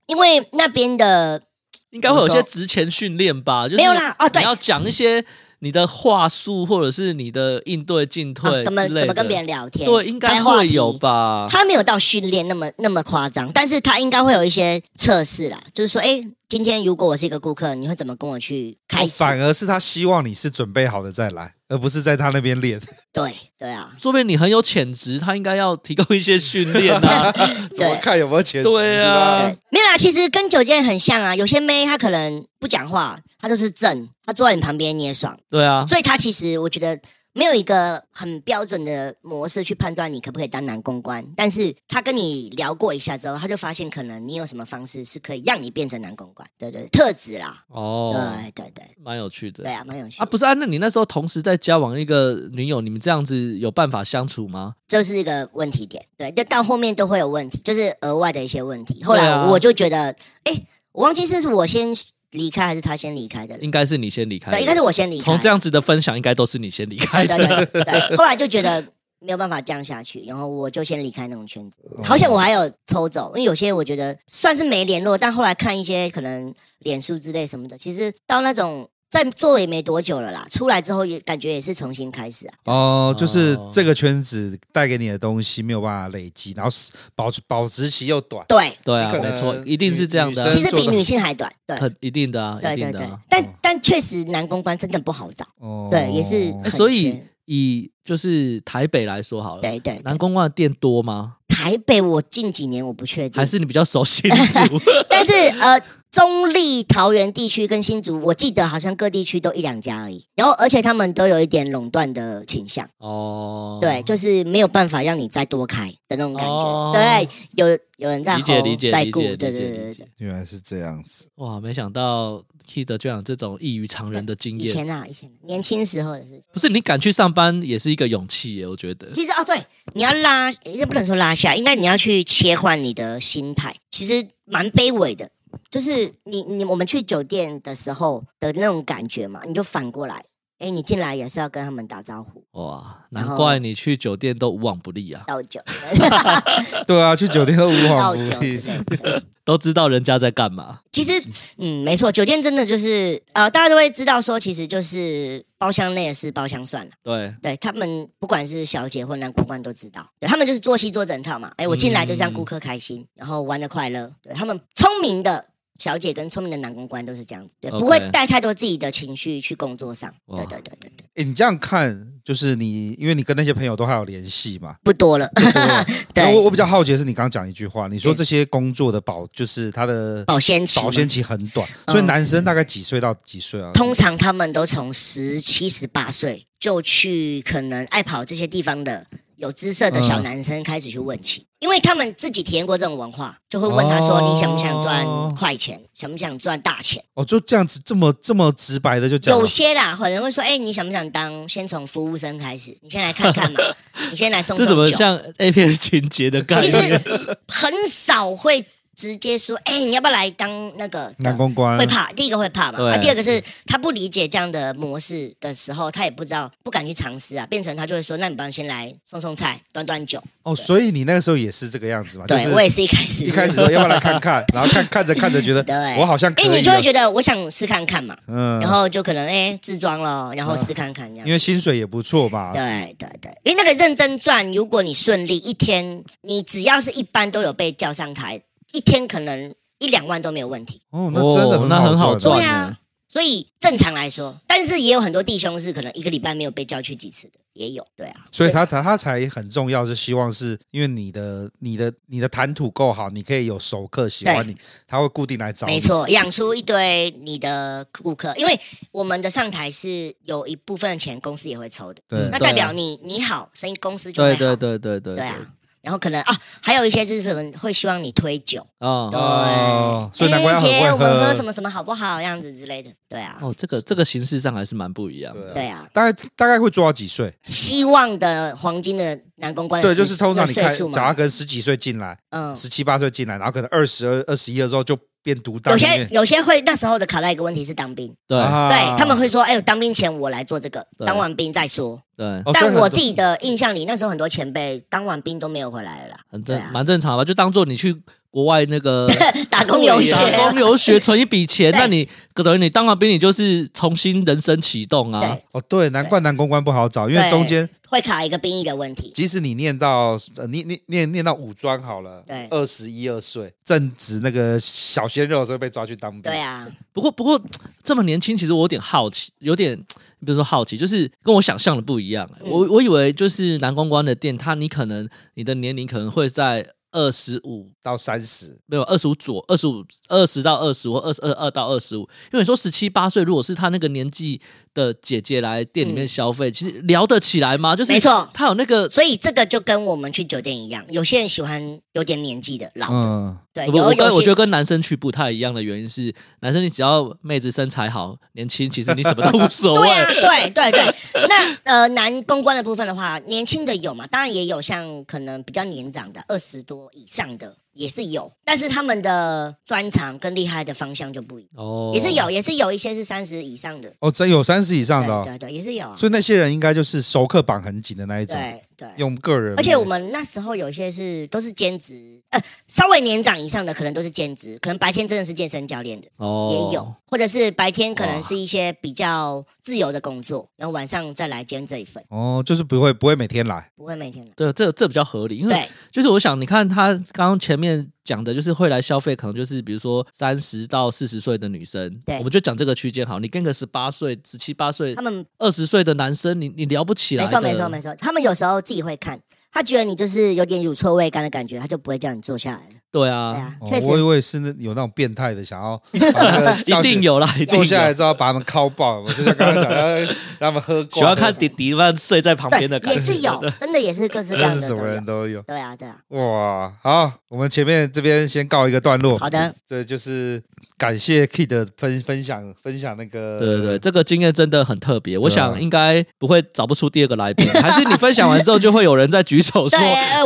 [0.07, 1.41] 因为那边的
[1.89, 3.65] 应该会有些职前训练吧？
[3.67, 5.23] 就是没有啦，哦，对，你要讲一些。
[5.59, 9.85] 你的话术，或者是你的应对进退，怎么怎么跟别人聊天？
[9.89, 11.47] 对，应该会有吧。
[11.49, 19.11] 他没有到训练那么那么夸张，但是他应该会有一些测试啦，就是说，哎，今天如果我是一个顾客，你会怎么跟我去开始？
[19.19, 22.81] 反而是他希望你是准备好的再来，而不是在他那边练。
[23.13, 27.31] 对对啊，说明你很有潜质，他应该要提供一些训练啊。
[27.75, 28.67] 怎么看有没有潜质？
[28.67, 29.95] 对啊对，没有啦。
[29.95, 34.09] 其实跟酒店很像啊，有些妹她可能不讲话，她就是正。
[34.25, 36.99] 她坐在你旁边你也爽，对啊，所以她其实我觉得
[37.33, 54.75] 没有一个很标准的模式去判断你可不可以当男公关，但是他跟你聊过一下之后，他就发现可能你有什么方式是可以让你变成男公关，对对，特质啦，哦，对对对，蛮有趣的，对啊，蛮有趣啊，不是啊，那你那时候同时在交往一个女友，你们这样子有办法相处吗？
[54.87, 59.03] 这是一个问题点，对，就到后面都会有问题，就是额外的一些问题。
[59.03, 60.57] 后来我就觉得，哎、啊，
[60.93, 61.95] 我忘记是我先。
[62.31, 63.57] 离开还是他先离开的？
[63.59, 64.57] 应该是你先离开的。
[64.57, 65.23] 对，应该是我先离开。
[65.23, 67.37] 从这样子的分享，应该都是你先离开的。
[67.37, 68.17] 对对对，对，对。
[68.17, 68.81] 后来就觉得
[69.19, 71.77] 没有办法这样下去，然后我就先离开那种圈子。
[72.03, 78.89] 好像我还有抽走，因为有些我觉得算是没联络，但后来看一些可能脸书之类什么的，其实到那种。
[79.09, 82.53] 在做也没多久了啦，出来之后也感觉也是重新开始啊。
[82.65, 86.71] 哦，就是这个圈子带给你的东西没有办法累积，然后
[87.15, 88.45] 保保质期又短。
[88.47, 90.49] 对对啊，没错，一定是这样的、啊。
[90.49, 93.01] 其实比女性还短，对，一定的啊，对对对。
[93.01, 96.69] 啊、但但确实男公关真的不好找，哦、对，也是、欸。
[96.69, 101.37] 所以以就是台北来说好了，对对，对，男公关的店多吗？
[101.47, 104.79] 台北我近几年我不确定，还是你比较熟新竹，
[105.09, 105.81] 但是呃。
[106.11, 110.25] 中立、桃园地区跟新竹，我记得好像各地区都一两家而已。
[110.35, 112.89] 然后，而且他们都有一点垄断的倾向。
[112.97, 116.51] 哦，对，就是没有办法让你再多开的那种感觉。
[116.51, 120.07] 哦、对，有有人在理解理解在顾，理解对对对对对。
[120.17, 121.27] 原来是这样子。
[121.35, 124.67] 哇，没想到 Kid 就有这种异于常人的经验。
[124.67, 126.41] 以前啊，以前年轻时候的事情。
[126.51, 129.11] 不是你敢去上班，也是一个勇气耶，我觉得。
[129.11, 129.55] 其实哦，对，
[129.93, 133.75] 你要拉，也不能说拉下，应该你要去切换你的心态。
[133.91, 135.29] 其实蛮卑微的。
[135.71, 140.23] 就是你你我们去酒店的时候的那种感觉嘛，你就反过来，
[140.59, 142.43] 哎，你进来也是要跟他们打招呼。
[142.51, 145.23] 哇，难怪你去酒店都无往不利啊！
[145.27, 145.61] 倒酒，
[146.87, 148.61] 对啊，去酒店都无往不利，
[149.45, 150.79] 都知道人家在干嘛。
[150.91, 151.23] 其实，
[151.57, 156.91] 嗯，没错，酒店真的就是呃，大家都会知道说，其实就是包厢内的事包厢算了。
[157.03, 161.51] 对，对他们不管是小姐或男公关都知道，对他们就是做戏做整套嘛。
[161.57, 164.11] 哎，我进来就是让顾客开心，嗯、然后玩的快乐。
[164.23, 165.49] 对他们聪明的。
[165.79, 167.79] 小姐跟聪明的男公关都是这样子，对，Okay.
[167.79, 170.13] 不会带太多自己的情绪去工作上。
[170.27, 171.05] 对对对对对。
[171.15, 175.27] 哎，你这样看，就是你，因为你跟那些朋友都还有联系嘛，不多了。
[176.13, 183.71] 对，我我比较好奇的是，你刚刚讲一句话，你说这些工作的保就是他的保鲜期，保鲜期很短，所以男生大概几岁到几岁啊？
[183.73, 189.07] 通常他们都从十七、十八岁就去，可能爱跑这些地方的。
[189.39, 195.81] 有姿色的小男生开始去问起，嗯、因为他们自己体验过这种文化，就会问他说：“哦、你想不想赚快钱？
[195.93, 199.33] 想不想赚大钱？”哦，就这样子，这么这么直白的就讲。
[199.33, 201.47] 有些啦，可能会说：“哎、欸，你想不想当？
[201.47, 203.59] 先从服务生开始，你先来看看嘛，
[204.11, 206.73] 你先来送送酒。”这怎么像 A 片情节的概念？
[206.73, 208.65] 其实很少会。
[208.99, 211.77] 直接说，哎、欸，你要不要来当那个男公关？
[211.77, 212.91] 会怕，第一个会怕嘛。
[212.91, 217.45] 啊，第二个是他不理解这样的模式的时候，他也不知道，不敢去尝试啊。
[217.45, 220.21] 变成他就会说，那你帮我先来送送菜，端端酒。
[220.43, 222.25] 哦，所以你那个时候也是这个样子嘛？
[222.27, 226.45] 对，我也是一开始一开始说 要不要来看看，然后看看着看着觉得，对，我好像可以。
[226.45, 231.25] 哎，你就会觉得我想试看看嘛，嗯，然后就可能哎自装了，然后试看看这样。
[231.25, 232.51] 因为薪水也不错嘛。
[232.51, 238.41] 对对对，因为那个认真赚，如果你顺利，一天你只要是一般都有被叫上台，
[238.71, 239.53] 一天可能。
[239.81, 242.37] 一两万都没有问题哦，那真的很好赚，那很好赚。
[242.37, 247.87] 对啊，所以正常来说，但是也有很多弟兄是可能一个礼拜没有被叫去几次的，也有。
[247.95, 254.53] 对啊，所以他才他才很重要，是希望是因为你的你的你的谈吐够好，你可以有熟客喜欢你，
[254.85, 255.75] 他会固定来找你。
[255.75, 258.59] 没错，养出一堆你的顾客，因为
[258.91, 264.39] 我们的上台是有一部分的钱公司也会抽的，对，那代表你你好，生意公司就会好。
[264.39, 265.53] 对对对对对，对啊。
[265.81, 270.81] 然后可能啊，还有一些就是可能会希望你推酒哦，对，所以难怪要很会喝。
[270.81, 272.17] 姐，我们喝什么什么好不好？
[272.17, 273.37] 这样子之类的，对啊。
[273.41, 275.53] 哦，这个这个形式上还是蛮不一样的。
[275.53, 275.87] 对啊。
[275.93, 277.33] 大概大概会做到几岁？
[277.43, 279.81] 希望的黄金的男公关。
[279.81, 284.97] 对，就是通常你看，假如可能十几岁进来，嗯，十七八岁进来，然后可能二十二、二十一的时候就。
[285.33, 292.01] 变独当，有些有些会那时候的考到一个问题是当兵，对，对他们会说，哎，当兵前我来做这个，当完兵再说。
[292.17, 297.23] 对，但我自己的印象里，那时候很多前辈当完兵都没有回来了啦，很正，蛮正常吧？
[297.23, 298.01] 就当做你去。
[298.31, 299.09] 国外那个
[299.49, 305.37] 打工游学，打工留学存一笔钱， 那你等于你当完兵，你就是重新人生启动啊。
[305.51, 309.11] 哦，对，难怪男公关不好找，因为中间会卡一个兵役的问题。
[309.15, 316.21] 即使你念到呃，你你念念到五专好了，对，二十一二岁正值那个小鲜肉的时候被抓去当兵。
[316.21, 317.41] 对啊，不过不过
[317.83, 319.75] 这么年轻，其实我有点好奇，有点
[320.19, 322.29] 比如说好奇，就是跟我想象的不一样。
[322.41, 326.65] 我我以为就是男公关的店，他你可能你的年龄可能会在。
[326.91, 332.01] 二十五到三十，没有二十五左，二十五二十到二十五，二十二二到二十五。
[332.01, 334.41] 因为你说十七八岁，如果是他那个年纪
[334.79, 337.75] 的姐姐来店里面消费，嗯、其实聊得起来吗？
[337.75, 342.93] 就是没错，他有那个，所以这个就跟我们去酒店一样，有些人喜欢有点年纪的老的。
[342.93, 349.87] 嗯对，我我跟我觉得跟男生去不太一样的原因是，男生你只要妹子身材好、年轻，其实你什么都无所谓。
[350.21, 350.95] 对啊，对对对。
[351.27, 354.05] 那呃，男公关的部分的话，年轻的有嘛？
[354.07, 357.57] 当然也有像可能比较年长的，二十多以上的。
[357.79, 361.51] 也是有，但是他们的专长跟厉害的方向就不一样。
[361.55, 363.89] 哦，也是有，也是有一些是三十以上的。
[364.01, 365.23] 哦，真有三十以上的。
[365.23, 365.95] 对对，也是有。
[365.95, 368.37] 所以那些人应该就是熟客绑很紧的那一种。
[368.37, 369.55] 对对，用个人。
[369.57, 382.03] 而且我们那时候有些是都是兼职，呃，稍微年长以上的可能都是兼职，可能白天真的是健身教练的，哦，也有，或者是白天可能是一些比较自由的工作，然后晚上再来兼这一份。
[382.09, 384.31] 哦，就是不会不会每天来，不会每天来。
[384.35, 387.91] 对，这这比较合理，因为就是我想，你看他刚刚前面。
[388.01, 393.19] 讲的就是会来消费，可能就是比如说三十到四十岁的女生，对，我们就讲这个区间好。
[393.19, 397.23] 你跟个十八岁、十七八岁，他们二十岁的男生，你你聊不起来。
[397.23, 397.93] 没错，没错，没错。
[397.97, 399.21] 他们有时候自己会看，
[399.51, 402.78] 他觉得你就是有点乳臭未干的感觉，他就不会叫你坐下来了。
[402.91, 405.79] 对啊，确实，我以为是那有那种变态的，想要
[406.65, 410.07] 一定有啦，坐下来之后把他们敲爆，我 就像刚刚讲，要让
[410.39, 410.81] 他们喝。
[410.91, 415.39] 喜欢看弟弟们睡在旁边的，也是有，真的也是各式各样的，什么人都有。
[415.43, 415.97] 对啊，对啊。
[416.09, 419.19] 哇，好，我们前面这边先告一个段落。
[419.19, 420.41] 好的，这就是
[420.75, 425.15] 感谢 Kid 分分享分享那个，对对对，这个经验真的很特别。
[425.19, 429.79] 我想应该不会找不出第二个来宾，还是你分享完之后就会有人在举手说，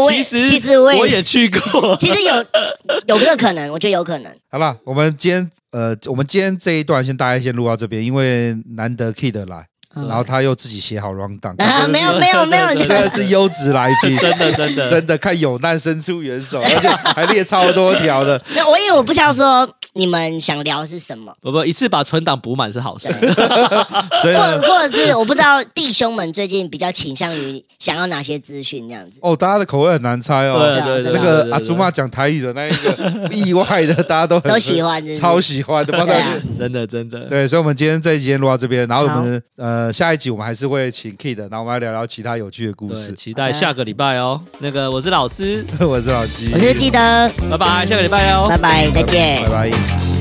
[0.10, 2.46] 其实其实我也去过，其实有。
[3.08, 3.72] 有没有可能？
[3.72, 4.32] 我觉得有可能。
[4.50, 11.56] 好了，我们今天呃，我们今天这一段先大家先录到这边，因为难得 Kid 来，然后他又自己写好 rundown。
[11.64, 18.42] 啊， 没有没有没有，你 真的是优质来宾，真的真的真的看有难伸出援手， 而且还列超多条的。
[18.56, 21.34] 那我因为我不想说，你们想聊是什么？
[21.42, 23.08] 不不，一次把存档补满是好事。
[23.14, 29.20] 或或者是我不知道弟兄们最近比较倾向于想要哪些资讯这样子。
[29.22, 30.60] 哦，大家的口味很难猜哦。
[30.60, 35.94] 对对对，那个阿祖玛讲台语的那一个意外的，大家都很都喜欢超喜欢的，
[36.58, 37.20] 真的真的。
[37.26, 43.14] 对，所以，我们今天这一集先录到这边，然后我们呃下一集我们还是会请 Kid，然后我们来聊聊其他有趣的故，事。
[43.14, 44.40] 期待下个礼拜哦。
[44.60, 50.13] 那个我是老师， 我是老鸡，我是记得，拜拜，下个礼拜哦，拜拜，再见，拜拜。